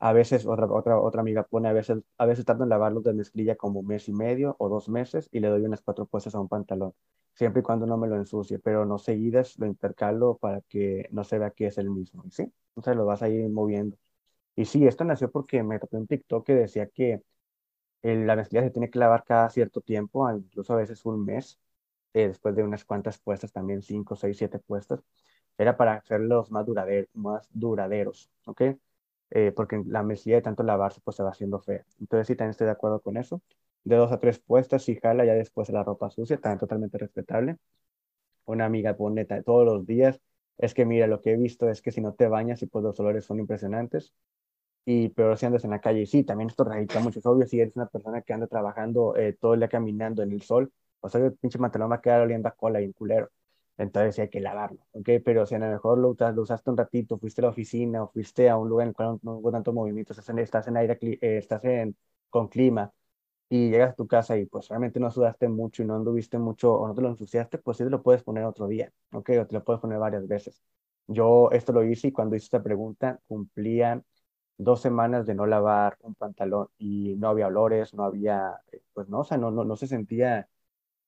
A 0.00 0.12
veces, 0.12 0.46
otra, 0.46 0.66
otra, 0.66 1.00
otra 1.00 1.20
amiga 1.22 1.44
pone, 1.44 1.68
a 1.68 1.72
veces, 1.72 1.98
a 2.18 2.26
veces 2.26 2.44
tardo 2.44 2.64
en 2.64 2.70
lavarlos 2.70 3.04
de 3.04 3.14
mezclilla 3.14 3.56
como 3.56 3.80
un 3.80 3.86
mes 3.86 4.08
y 4.08 4.12
medio 4.12 4.56
o 4.58 4.68
dos 4.68 4.88
meses 4.88 5.28
y 5.32 5.40
le 5.40 5.48
doy 5.48 5.62
unas 5.64 5.82
cuatro 5.82 6.06
puestas 6.06 6.34
a 6.34 6.40
un 6.40 6.48
pantalón, 6.48 6.94
siempre 7.34 7.60
y 7.60 7.62
cuando 7.64 7.86
no 7.86 7.96
me 7.98 8.08
lo 8.08 8.16
ensucie, 8.16 8.58
pero 8.58 8.84
no 8.86 8.98
seguidas, 8.98 9.58
lo 9.58 9.66
intercalo 9.66 10.36
para 10.38 10.60
que 10.62 11.08
no 11.12 11.24
se 11.24 11.38
vea 11.38 11.50
que 11.52 11.68
es 11.68 11.78
el 11.78 11.90
mismo. 11.90 12.24
¿Sí? 12.30 12.52
Entonces 12.76 12.96
lo 12.96 13.06
vas 13.06 13.22
a 13.22 13.28
ir 13.30 13.48
moviendo. 13.50 13.96
Y 14.56 14.64
sí, 14.66 14.86
esto 14.86 15.04
nació 15.04 15.30
porque 15.30 15.62
me 15.62 15.78
topé 15.80 15.96
un 15.96 16.06
TikTok 16.06 16.46
que 16.46 16.54
decía 16.54 16.88
que 16.88 17.22
la 18.02 18.36
mezclilla 18.36 18.64
se 18.64 18.70
tiene 18.70 18.90
que 18.90 18.98
lavar 19.00 19.24
cada 19.24 19.50
cierto 19.50 19.80
tiempo, 19.80 20.30
incluso 20.32 20.74
a 20.74 20.76
veces 20.76 21.04
un 21.06 21.24
mes, 21.24 21.58
eh, 22.14 22.28
después 22.28 22.56
de 22.56 22.62
unas 22.64 22.84
cuantas 22.84 23.18
puestas, 23.18 23.52
también 23.52 23.82
cinco, 23.82 24.16
seis, 24.16 24.38
siete 24.38 24.58
puestas, 24.60 25.00
era 25.58 25.76
para 25.76 25.94
hacerlos 25.96 26.50
más, 26.52 26.66
más 27.14 27.48
duraderos, 27.52 28.30
¿ok? 28.46 28.62
Eh, 29.30 29.52
porque 29.56 29.82
la 29.86 30.02
mesilla 30.04 30.36
de 30.36 30.42
tanto 30.42 30.62
lavarse 30.64 31.00
pues 31.02 31.16
se 31.16 31.22
va 31.24 31.30
haciendo 31.30 31.60
fea. 31.60 31.84
Entonces 32.00 32.28
sí, 32.28 32.36
también 32.36 32.50
estoy 32.52 32.66
de 32.66 32.72
acuerdo 32.72 33.00
con 33.02 33.16
eso. 33.18 33.42
De 33.84 33.96
dos 33.96 34.12
a 34.12 34.20
tres 34.20 34.38
puestas, 34.40 34.84
si 34.84 34.96
jala 34.96 35.24
ya 35.26 35.34
después 35.34 35.68
de 35.68 35.74
la 35.74 35.84
ropa 35.84 36.10
sucia, 36.10 36.38
también 36.38 36.60
totalmente 36.60 36.98
respetable. 36.98 37.58
Una 38.46 38.64
amiga 38.66 38.96
pone 38.96 39.24
todos 39.26 39.64
los 39.66 39.86
días, 39.86 40.20
es 40.58 40.72
que 40.74 40.84
mira, 40.86 41.06
lo 41.06 41.20
que 41.20 41.32
he 41.32 41.36
visto 41.36 41.68
es 41.68 41.82
que 41.82 41.92
si 41.92 42.00
no 42.00 42.14
te 42.14 42.28
bañas 42.28 42.62
y 42.62 42.66
pues 42.66 42.82
los 42.84 42.98
olores 43.00 43.24
son 43.26 43.40
impresionantes. 43.40 44.14
Y 44.84 45.08
peor 45.10 45.38
si 45.38 45.46
andas 45.46 45.64
en 45.64 45.70
la 45.70 45.80
calle. 45.80 46.02
Y 46.02 46.06
sí, 46.06 46.24
también 46.24 46.50
esto 46.50 46.64
radica 46.64 47.00
mucho. 47.00 47.18
Es 47.18 47.26
obvio, 47.26 47.46
si 47.46 47.60
eres 47.60 47.76
una 47.76 47.86
persona 47.86 48.22
que 48.22 48.32
anda 48.32 48.46
trabajando 48.46 49.16
eh, 49.16 49.32
todo 49.34 49.54
el 49.54 49.60
día 49.60 49.68
caminando 49.68 50.22
en 50.22 50.32
el 50.32 50.42
sol, 50.42 50.72
o 51.00 51.08
sea, 51.08 51.20
el 51.24 51.34
pinche 51.34 51.58
pantalón 51.58 51.90
va 51.90 51.96
a 51.96 52.00
quedar 52.00 52.22
oliendo 52.22 52.48
a 52.48 52.52
cola 52.52 52.80
y 52.80 52.86
un 52.86 52.92
culero. 52.92 53.30
Entonces 53.76 54.18
hay 54.20 54.28
que 54.28 54.40
lavarlo, 54.40 54.78
¿ok? 54.92 55.08
Pero 55.24 55.46
si 55.46 55.54
a 55.56 55.58
lo 55.58 55.66
mejor 55.66 55.98
lo, 55.98 56.10
usaste 56.42 56.70
un 56.70 56.76
ratito, 56.76 57.18
fuiste 57.18 57.40
a 57.40 57.44
la 57.44 57.48
oficina 57.48 58.04
o 58.04 58.08
fuiste 58.08 58.48
a 58.48 58.56
un 58.56 58.68
lugar 58.68 58.84
en 58.84 58.88
el 58.90 58.94
cual 58.94 59.18
no 59.22 59.38
hubo 59.38 59.50
tanto 59.50 59.72
movimiento, 59.72 60.12
estás 60.12 60.28
en, 60.28 60.38
estás 60.38 60.68
en 60.68 60.76
aire, 60.76 60.96
eh, 61.02 61.18
estás 61.38 61.64
en, 61.64 61.96
con 62.30 62.48
clima 62.48 62.92
y 63.48 63.70
llegas 63.70 63.92
a 63.92 63.94
tu 63.94 64.06
casa 64.06 64.36
y 64.38 64.46
pues 64.46 64.68
realmente 64.68 65.00
no 65.00 65.10
sudaste 65.10 65.48
mucho 65.48 65.82
y 65.82 65.86
no 65.86 65.96
anduviste 65.96 66.38
mucho 66.38 66.74
o 66.74 66.88
no 66.88 66.94
te 66.94 67.02
lo 67.02 67.08
ensuciaste, 67.10 67.58
pues 67.58 67.76
sí 67.78 67.84
te 67.84 67.90
lo 67.90 68.02
puedes 68.02 68.22
poner 68.22 68.44
otro 68.44 68.68
día, 68.68 68.92
¿ok? 69.12 69.30
O 69.42 69.46
te 69.46 69.54
lo 69.54 69.64
puedes 69.64 69.80
poner 69.80 69.98
varias 69.98 70.26
veces. 70.28 70.62
Yo 71.06 71.50
esto 71.52 71.72
lo 71.72 71.84
hice 71.84 72.08
y 72.08 72.12
cuando 72.12 72.36
hice 72.36 72.44
esta 72.46 72.62
pregunta 72.62 73.20
cumplía 73.26 74.02
dos 74.56 74.80
semanas 74.80 75.26
de 75.26 75.34
no 75.34 75.46
lavar 75.46 75.96
un 76.02 76.14
pantalón 76.14 76.68
y 76.78 77.16
no 77.16 77.28
había 77.28 77.48
olores, 77.48 77.94
no 77.94 78.04
había, 78.04 78.54
eh, 78.72 78.82
pues 78.92 79.08
no, 79.08 79.20
o 79.20 79.24
sea, 79.24 79.36
no, 79.38 79.50
no, 79.50 79.64
no 79.64 79.76
se 79.76 79.86
sentía 79.86 80.48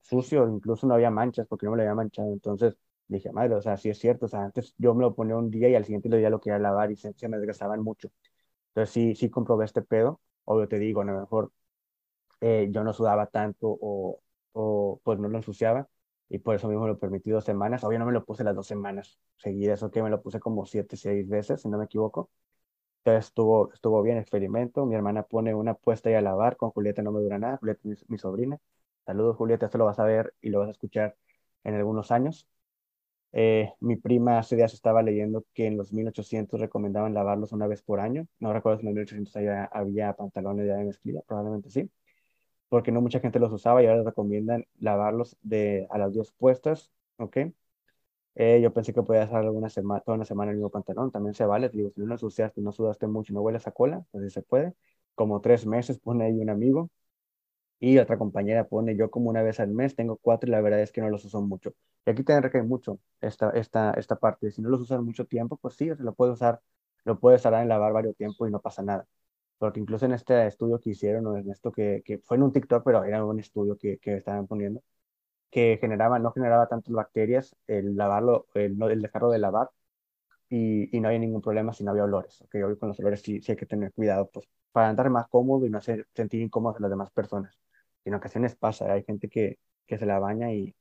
sucio, 0.03 0.49
incluso 0.49 0.87
no 0.87 0.95
había 0.95 1.11
manchas 1.11 1.47
porque 1.49 1.67
no 1.67 1.73
me 1.73 1.79
lo 1.79 1.83
había 1.85 1.95
manchado. 1.95 2.33
Entonces 2.33 2.77
dije, 3.09 3.33
madre, 3.33 3.55
o 3.57 3.63
sea, 3.63 3.77
sí 3.77 3.89
es 3.91 3.99
cierto, 3.99 4.27
o 4.27 4.29
sea, 4.29 4.45
antes 4.45 4.75
yo 4.79 4.95
me 4.95 5.03
lo 5.03 5.15
ponía 5.15 5.37
un 5.37 5.51
día 5.51 5.69
y 5.69 5.75
al 5.75 5.85
siguiente 5.85 6.09
día 6.17 6.31
lo 6.31 6.41
quería 6.41 6.59
lavar 6.59 6.91
y 6.91 6.97
se, 6.97 7.15
me 7.29 7.39
desgastaban 7.39 7.83
mucho. 7.83 8.11
Entonces 8.71 8.93
sí, 8.95 9.15
sí 9.15 9.31
comprobé 9.31 9.65
este 9.67 9.83
pedo. 9.83 10.21
Obvio 10.45 10.69
te 10.69 10.79
digo, 10.79 11.01
a 11.03 11.05
lo 11.05 11.21
mejor 11.21 11.53
eh, 12.41 12.69
yo 12.71 12.85
no 12.85 12.93
sudaba 12.93 13.27
tanto 13.27 13.69
o, 13.81 14.21
o 14.53 15.01
pues 15.05 15.19
no 15.19 15.29
lo 15.29 15.39
ensuciaba 15.39 15.89
y 16.29 16.39
por 16.39 16.55
eso 16.57 16.69
mismo 16.69 16.87
lo 16.87 16.99
permití 16.99 17.31
dos 17.31 17.45
semanas. 17.45 17.85
Obvio 17.85 17.99
no 17.99 18.07
me 18.07 18.13
lo 18.13 18.25
puse 18.25 18.45
las 18.45 18.55
dos 18.57 18.67
semanas 18.67 19.19
seguidas, 19.37 19.83
ok, 19.83 19.97
me 19.99 20.11
lo 20.11 20.23
puse 20.23 20.41
como 20.41 20.67
siete, 20.67 20.97
seis 20.97 21.29
veces, 21.29 21.63
si 21.63 21.69
no 21.69 21.79
me 21.79 21.85
equivoco. 21.87 22.31
Entonces 23.07 23.29
estuvo, 23.29 23.73
estuvo 23.73 24.03
bien, 24.03 24.19
experimento. 24.19 24.85
Mi 24.85 24.97
hermana 24.97 25.23
pone 25.23 25.55
una 25.55 25.75
puesta 25.75 26.11
y 26.11 26.15
a 26.15 26.21
lavar, 26.21 26.57
con 26.57 26.71
Julieta 26.73 27.03
no 27.03 27.13
me 27.13 27.21
dura 27.21 27.39
nada, 27.39 27.57
Julieta 27.59 27.89
es 27.91 28.09
mi 28.11 28.19
sobrina. 28.19 28.59
Saludos, 29.07 29.37
Julieta, 29.37 29.67
esto 29.67 29.79
lo 29.79 29.85
vas 29.85 30.01
a 30.01 30.05
ver 30.05 30.35
y 30.41 30.51
lo 30.51 30.59
vas 30.59 30.69
a 30.69 30.71
escuchar 30.73 31.17
en 31.63 31.75
algunos 31.77 32.11
años. 32.11 32.49
Eh, 33.33 33.73
mi 33.81 33.97
prima 33.97 34.39
hace 34.39 34.57
días 34.57 34.75
estaba 34.75 35.03
leyendo 35.03 35.45
que 35.55 35.67
en 35.67 35.77
los 35.77 35.93
1800 35.93 36.61
recomendaban 36.61 37.15
lavarlos 37.15 37.53
una 37.53 37.67
vez 37.69 37.83
por 37.83 38.01
año. 38.01 38.27
No 38.41 38.53
recuerdo 38.53 38.81
si 38.81 38.87
en 38.87 38.95
los 38.95 38.95
1800 38.97 39.37
había, 39.37 39.65
había 39.67 40.13
pantalones 40.15 40.67
de 40.67 40.85
mezclilla, 40.85 41.23
probablemente 41.27 41.71
sí, 41.71 41.91
porque 42.69 42.93
no 42.93 43.01
mucha 43.03 43.21
gente 43.21 43.41
los 43.41 43.53
usaba 43.53 43.83
y 43.83 43.87
ahora 43.87 44.05
recomiendan 44.05 44.67
lavarlos 44.81 45.37
de, 45.43 45.87
a 45.91 45.99
las 45.99 46.15
dos 46.15 46.33
puestas, 46.33 46.93
¿ok? 47.19 47.39
Eh, 48.37 48.61
yo 48.63 48.73
pensé 48.73 48.93
que 48.95 49.03
podía 49.03 49.23
hacer 49.25 49.37
alguna 49.39 49.69
semana, 49.71 50.01
toda 50.03 50.17
una 50.17 50.25
semana 50.27 50.51
el 50.53 50.59
mismo 50.59 50.71
pantalón, 50.71 51.11
también 51.11 51.35
se 51.35 51.47
vale, 51.47 51.71
digo, 51.71 51.91
si 51.91 52.01
no 52.01 52.07
lo 52.07 52.15
ensuciaste, 52.15 52.61
no 52.61 52.73
sudaste 52.73 53.07
mucho, 53.07 53.33
no 53.35 53.41
hueles 53.43 53.67
a 53.67 53.73
cola, 53.73 54.05
pues 54.13 54.25
sí 54.25 54.31
se 54.31 54.43
puede. 54.43 54.75
Como 55.15 55.41
tres 55.41 55.67
meses 55.67 55.99
pone 55.99 56.25
ahí 56.27 56.33
un 56.39 56.51
amigo, 56.51 56.91
y 57.79 57.99
otra 57.99 58.19
compañera 58.19 58.67
pone, 58.69 58.97
yo 58.97 59.11
como 59.11 59.31
una 59.31 59.43
vez 59.43 59.61
al 59.61 59.69
mes 59.71 59.95
tengo 59.95 60.17
cuatro 60.17 60.49
y 60.49 60.53
la 60.53 60.61
verdad 60.61 60.81
es 60.81 60.93
que 60.93 61.01
no 61.01 61.11
los 61.11 61.25
uso 61.25 61.43
mucho. 61.43 61.75
Y 62.07 62.11
aquí 62.11 62.23
también 62.25 62.43
recae 62.45 62.63
mucho 62.63 63.01
esta, 63.21 63.51
esta, 63.51 63.93
esta 63.93 64.17
parte. 64.17 64.51
Si 64.51 64.63
no 64.63 64.71
los 64.71 64.81
usas 64.81 65.01
mucho 65.03 65.27
tiempo, 65.27 65.57
pues 65.59 65.75
sí, 65.77 65.87
se 65.95 66.03
lo 66.03 66.15
puedes 66.15 66.35
usar, 66.35 66.61
lo 67.05 67.19
puedes 67.21 67.41
usar 67.43 67.55
en 67.55 67.69
lavar 67.69 67.93
varios 67.93 68.17
tiempo 68.17 68.47
y 68.47 68.51
no 68.51 68.61
pasa 68.61 68.83
nada. 68.83 69.07
Porque 69.59 69.81
incluso 69.81 70.07
en 70.07 70.13
este 70.13 70.47
estudio 70.47 70.79
que 70.81 70.91
hicieron, 70.91 71.27
o 71.27 71.37
en 71.37 71.51
esto 71.51 71.73
que, 71.73 72.03
que 72.05 72.19
fue 72.19 72.37
en 72.37 72.43
un 72.45 72.53
TikTok, 72.53 72.83
pero 72.85 73.05
era 73.05 73.25
un 73.25 73.41
estudio 73.41 73.77
que, 73.79 73.99
que 73.99 74.17
estaban 74.19 74.47
poniendo, 74.47 74.83
que 75.51 75.79
generaba, 75.81 76.19
no 76.19 76.33
generaba 76.33 76.69
tantas 76.69 76.93
bacterias 76.93 77.57
el 77.67 77.97
lavarlo, 77.97 78.47
el, 78.55 78.81
el 78.83 79.03
dejarlo 79.03 79.31
de 79.31 79.39
lavar 79.39 79.71
y, 80.49 80.97
y, 80.97 81.01
no 81.01 81.09
había 81.09 81.21
ningún 81.21 81.43
problema 81.43 81.73
si 81.73 81.85
no 81.85 81.91
había 81.93 82.05
olores. 82.05 82.41
Okay, 82.43 82.63
hoy 82.63 82.77
con 82.79 82.89
los 82.91 83.01
olores 83.01 83.23
sí, 83.23 83.41
hay 83.49 83.57
que 83.57 83.67
tener 83.67 83.93
cuidado, 83.93 84.31
pues 84.33 84.49
para 84.73 84.89
andar 84.89 85.11
más 85.11 85.29
cómodo 85.29 85.67
y 85.67 85.71
no 85.71 85.79
hacer 85.79 86.07
sentir 86.15 86.43
incómodos 86.43 86.79
a 86.79 86.81
las 86.83 86.91
demás 86.91 87.11
personas 87.11 87.59
en 88.07 88.15
ocasiones 88.15 88.57
pasa, 88.57 88.93
hay 88.93 89.05
gente 89.05 89.29
que, 89.29 89.59
que 89.87 89.99
se 89.99 90.07
la 90.07 90.19
baña 90.19 90.53
y, 90.53 90.75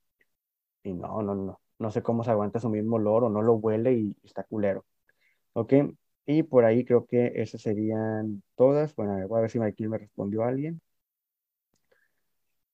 y 0.84 0.94
no, 0.94 1.22
no, 1.24 1.36
no, 1.36 1.62
no 1.80 1.92
sé 1.92 2.04
cómo 2.04 2.24
se 2.24 2.32
aguanta 2.32 2.60
su 2.60 2.70
mismo 2.70 2.98
olor 2.98 3.26
o 3.26 3.30
no 3.30 3.42
lo 3.42 3.56
huele 3.56 3.94
y 3.94 4.18
está 4.24 4.44
culero. 4.44 4.86
¿Ok? 5.54 5.74
Y 6.28 6.44
por 6.44 6.66
ahí 6.66 6.86
creo 6.86 7.06
que 7.08 7.34
esas 7.36 7.62
serían 7.62 8.44
todas. 8.56 8.96
Bueno, 8.96 9.28
voy 9.28 9.40
a 9.40 9.42
ver 9.42 9.52
si 9.52 9.60
aquí 9.62 9.88
me 9.88 9.98
respondió 10.00 10.44
alguien. 10.44 10.82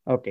Ok, 0.06 0.28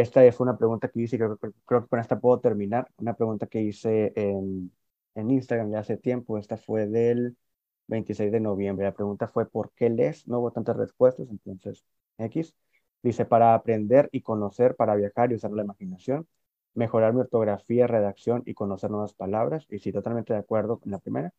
esta 0.00 0.20
fue 0.32 0.44
una 0.44 0.56
pregunta 0.58 0.88
que 0.88 1.00
hice, 1.02 1.16
creo, 1.18 1.38
creo 1.38 1.82
que 1.82 1.88
con 1.88 1.98
esta 2.00 2.20
puedo 2.20 2.40
terminar. 2.40 2.88
Una 2.98 3.14
pregunta 3.14 3.46
que 3.46 3.62
hice 3.62 4.12
en, 4.16 4.72
en 5.14 5.30
Instagram 5.30 5.70
ya 5.72 5.80
hace 5.80 5.96
tiempo, 5.96 6.38
esta 6.38 6.56
fue 6.56 6.86
del 6.86 7.36
26 7.86 8.30
de 8.32 8.40
noviembre. 8.40 8.84
La 8.86 8.94
pregunta 8.94 9.28
fue, 9.28 9.46
¿por 9.48 9.72
qué 9.72 9.88
lees? 9.90 10.26
No 10.28 10.40
hubo 10.40 10.52
tantas 10.52 10.76
respuestas, 10.76 11.28
entonces, 11.30 11.84
X. 12.18 12.54
Dice, 13.02 13.24
para 13.24 13.54
aprender 13.54 14.08
y 14.12 14.20
conocer, 14.22 14.76
para 14.76 14.94
viajar 14.96 15.30
y 15.32 15.36
usar 15.36 15.52
la 15.52 15.62
imaginación, 15.62 16.26
mejorar 16.74 17.14
mi 17.14 17.20
ortografía, 17.20 17.86
redacción 17.86 18.42
y 18.46 18.54
conocer 18.54 18.90
nuevas 18.90 19.14
palabras. 19.14 19.66
Y 19.70 19.78
sí, 19.78 19.92
totalmente 19.92 20.32
de 20.32 20.40
acuerdo 20.40 20.78
con 20.80 20.92
la 20.92 20.98
primera. 20.98 21.32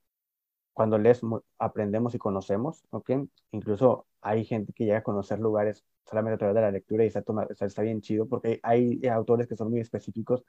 Cuando 0.77 0.99
lees, 0.99 1.21
aprendemos 1.57 2.13
y 2.13 2.19
conocemos, 2.19 2.83
¿ok? 2.91 3.09
Incluso 3.51 4.05
hay 4.21 4.45
gente 4.45 4.73
que 4.73 4.85
llega 4.85 4.99
a 4.99 5.03
conocer 5.03 5.39
lugares 5.39 5.83
solamente 6.05 6.35
a 6.35 6.37
través 6.37 6.55
de 6.55 6.61
la 6.61 6.71
lectura 6.71 7.03
y 7.03 7.07
está, 7.07 7.23
está 7.65 7.81
bien 7.81 7.99
chido 8.01 8.27
porque 8.27 8.59
hay 8.61 9.01
autores 9.07 9.47
que 9.47 9.55
son 9.55 9.71
muy 9.71 9.79
específicos 9.79 10.43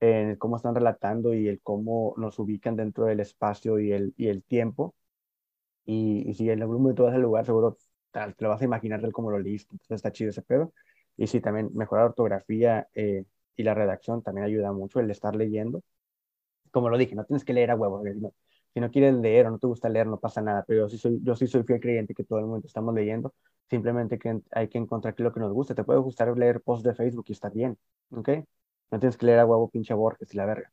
en 0.00 0.36
cómo 0.36 0.56
están 0.56 0.74
relatando 0.74 1.34
y 1.34 1.48
el 1.48 1.60
cómo 1.62 2.14
nos 2.16 2.38
ubican 2.40 2.76
dentro 2.76 3.04
del 3.06 3.20
espacio 3.20 3.78
y 3.78 3.92
el, 3.92 4.12
y 4.16 4.28
el 4.28 4.42
tiempo. 4.42 4.96
Y, 5.86 6.28
y 6.28 6.34
si 6.34 6.50
en 6.50 6.62
algún 6.62 6.82
momento 6.82 7.04
vas 7.04 7.14
al 7.14 7.22
lugar, 7.22 7.46
seguro 7.46 7.78
te 8.12 8.34
lo 8.40 8.48
vas 8.48 8.60
a 8.62 8.64
imaginar 8.64 9.00
del 9.02 9.12
cómo 9.12 9.30
lo 9.30 9.38
leíste, 9.38 9.74
entonces 9.74 9.96
está 9.96 10.12
chido 10.12 10.30
ese 10.30 10.42
pedo. 10.42 10.72
Y 11.16 11.28
sí, 11.28 11.40
también 11.40 11.70
mejorar 11.74 12.06
ortografía 12.06 12.88
eh, 12.94 13.24
y 13.56 13.62
la 13.62 13.74
redacción 13.74 14.22
también 14.22 14.46
ayuda 14.46 14.72
mucho 14.72 15.00
el 15.00 15.10
estar 15.10 15.36
leyendo. 15.36 15.82
Como 16.72 16.90
lo 16.90 16.98
dije, 16.98 17.14
no 17.14 17.24
tienes 17.24 17.44
que 17.44 17.54
leer 17.54 17.70
a 17.70 17.76
huevos, 17.76 18.02
si 18.74 18.80
no 18.80 18.90
quieres 18.90 19.14
leer 19.14 19.46
o 19.46 19.50
no 19.50 19.58
te 19.58 19.66
gusta 19.66 19.88
leer, 19.88 20.06
no 20.06 20.18
pasa 20.20 20.42
nada, 20.42 20.64
pero 20.66 20.80
yo 20.82 20.88
sí 20.88 20.98
soy, 20.98 21.20
yo 21.22 21.36
sí 21.36 21.46
soy 21.46 21.62
fiel 21.64 21.80
creyente 21.80 22.14
que 22.14 22.24
todo 22.24 22.40
el 22.40 22.46
mundo 22.46 22.66
estamos 22.66 22.94
leyendo, 22.94 23.34
simplemente 23.70 24.18
que 24.18 24.40
hay 24.52 24.68
que 24.68 24.78
encontrar 24.78 25.14
lo 25.18 25.32
que 25.32 25.40
nos 25.40 25.52
gusta. 25.52 25.74
Te 25.74 25.84
puede 25.84 26.00
gustar 26.00 26.36
leer 26.36 26.60
posts 26.62 26.84
de 26.84 26.94
Facebook 26.94 27.24
y 27.28 27.32
está 27.32 27.48
bien, 27.50 27.78
¿ok? 28.10 28.30
No 28.90 28.98
tienes 29.00 29.16
que 29.16 29.26
leer 29.26 29.38
a 29.40 29.46
huevo 29.46 29.70
pinche 29.70 29.94
Borges 29.94 30.32
y 30.34 30.36
la 30.36 30.46
verga, 30.46 30.72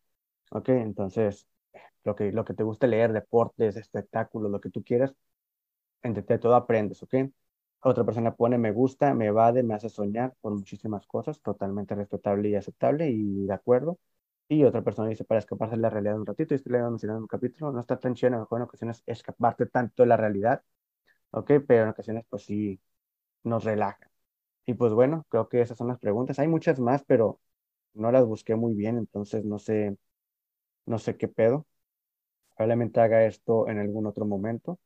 ¿ok? 0.52 0.70
Entonces, 0.70 1.48
lo 2.04 2.16
que, 2.16 2.32
lo 2.32 2.46
que 2.46 2.54
te 2.56 2.64
guste 2.64 2.88
leer, 2.88 3.14
deportes, 3.14 3.78
espectáculos, 3.78 4.52
lo 4.52 4.62
que 4.62 4.70
tú 4.72 4.84
quieras, 4.84 5.16
entre 6.04 6.38
todo 6.40 6.56
aprendes, 6.56 7.04
¿ok? 7.04 7.16
Otra 7.84 8.04
persona 8.06 8.36
pone 8.36 8.58
me 8.58 8.72
gusta, 8.72 9.14
me 9.14 9.28
evade, 9.28 9.64
me 9.64 9.74
hace 9.76 9.90
soñar 9.90 10.34
por 10.42 10.54
muchísimas 10.54 11.06
cosas, 11.08 11.42
totalmente 11.42 11.96
respetable 11.96 12.50
y 12.50 12.56
aceptable 12.56 13.10
y 13.10 13.46
de 13.48 13.54
acuerdo. 13.54 13.98
Y 14.52 14.64
otra 14.66 14.82
persona 14.82 15.08
dice 15.10 15.24
para 15.24 15.40
escaparse 15.40 15.76
de 15.78 15.82
la 15.82 15.90
realidad 15.90 16.20
un 16.20 16.26
ratito, 16.26 16.54
y 16.54 16.58
estoy 16.58 16.74
leyendo 16.74 16.92
mencionando 16.92 17.20
en 17.20 17.24
un 17.24 17.28
capítulo, 17.28 17.72
no 17.72 17.80
está 17.80 17.98
tan 17.98 18.16
chido, 18.16 18.32
mejor 18.32 18.60
en 18.60 18.64
ocasiones 18.64 19.02
escaparte 19.06 19.66
tanto 19.66 20.04
de 20.04 20.08
la 20.10 20.18
realidad, 20.18 20.62
¿ok? 21.32 21.52
Pero 21.68 21.84
en 21.84 21.90
ocasiones 21.90 22.26
pues 22.30 22.44
sí 22.46 22.82
nos 23.44 23.64
relaja. 23.66 24.12
Y 24.66 24.76
pues 24.76 24.94
bueno, 24.94 25.26
creo 25.30 25.50
que 25.50 25.62
esas 25.62 25.78
son 25.78 25.88
las 25.90 26.00
preguntas. 26.00 26.40
Hay 26.40 26.48
muchas 26.50 26.80
más, 26.80 27.04
pero 27.06 27.40
no 27.94 28.12
las 28.12 28.26
busqué 28.26 28.56
muy 28.56 28.76
bien, 28.76 28.98
entonces 29.00 29.46
no 29.46 29.60
sé, 29.60 29.98
no 30.86 31.00
sé 31.00 31.18
qué 31.18 31.28
pedo. 31.30 31.68
Probablemente 32.56 33.00
haga 33.02 33.26
esto 33.26 33.68
en 33.68 33.80
algún 33.80 34.06
otro 34.06 34.26
momento. 34.26 34.80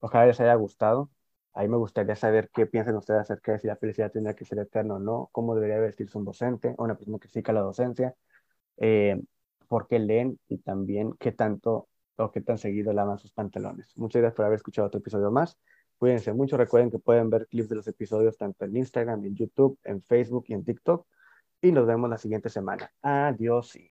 Ojalá 0.00 0.26
les 0.26 0.40
haya 0.40 0.54
gustado. 0.56 1.10
Ahí 1.54 1.68
me 1.68 1.76
gustaría 1.78 2.16
saber 2.16 2.50
qué 2.54 2.66
piensan 2.66 2.96
ustedes 2.96 3.22
acerca 3.22 3.52
de 3.52 3.58
si 3.60 3.66
la 3.68 3.76
felicidad 3.76 4.12
tendría 4.12 4.36
que 4.36 4.44
ser 4.44 4.58
eterna 4.60 4.94
o 4.96 4.98
no, 5.00 5.28
cómo 5.32 5.54
debería 5.54 5.78
vestirse 5.80 6.18
un 6.18 6.24
docente 6.24 6.74
o 6.78 6.84
una 6.84 6.96
persona 6.96 7.18
que 7.18 7.28
siga 7.28 7.52
la 7.54 7.60
docencia, 7.62 8.14
eh, 8.78 9.20
por 9.68 9.86
qué 9.88 9.98
leen 9.98 10.38
y 10.48 10.58
también 10.58 11.12
qué 11.18 11.32
tanto 11.32 11.88
o 12.16 12.30
qué 12.30 12.40
tan 12.40 12.58
seguido 12.58 12.92
lavan 12.92 13.18
sus 13.18 13.32
pantalones. 13.32 13.96
Muchas 13.96 14.20
gracias 14.20 14.36
por 14.36 14.46
haber 14.46 14.56
escuchado 14.56 14.86
otro 14.88 15.00
episodio 15.00 15.30
más. 15.30 15.58
Cuídense 15.98 16.32
mucho. 16.32 16.56
Recuerden 16.56 16.90
que 16.90 16.98
pueden 16.98 17.30
ver 17.30 17.46
clips 17.48 17.68
de 17.68 17.76
los 17.76 17.88
episodios 17.88 18.36
tanto 18.36 18.64
en 18.64 18.76
Instagram, 18.76 19.24
en 19.24 19.34
YouTube, 19.34 19.78
en 19.84 20.02
Facebook 20.02 20.44
y 20.48 20.54
en 20.54 20.64
TikTok. 20.64 21.06
Y 21.62 21.72
nos 21.72 21.86
vemos 21.86 22.10
la 22.10 22.18
siguiente 22.18 22.48
semana. 22.48 22.92
Adiós. 23.02 23.78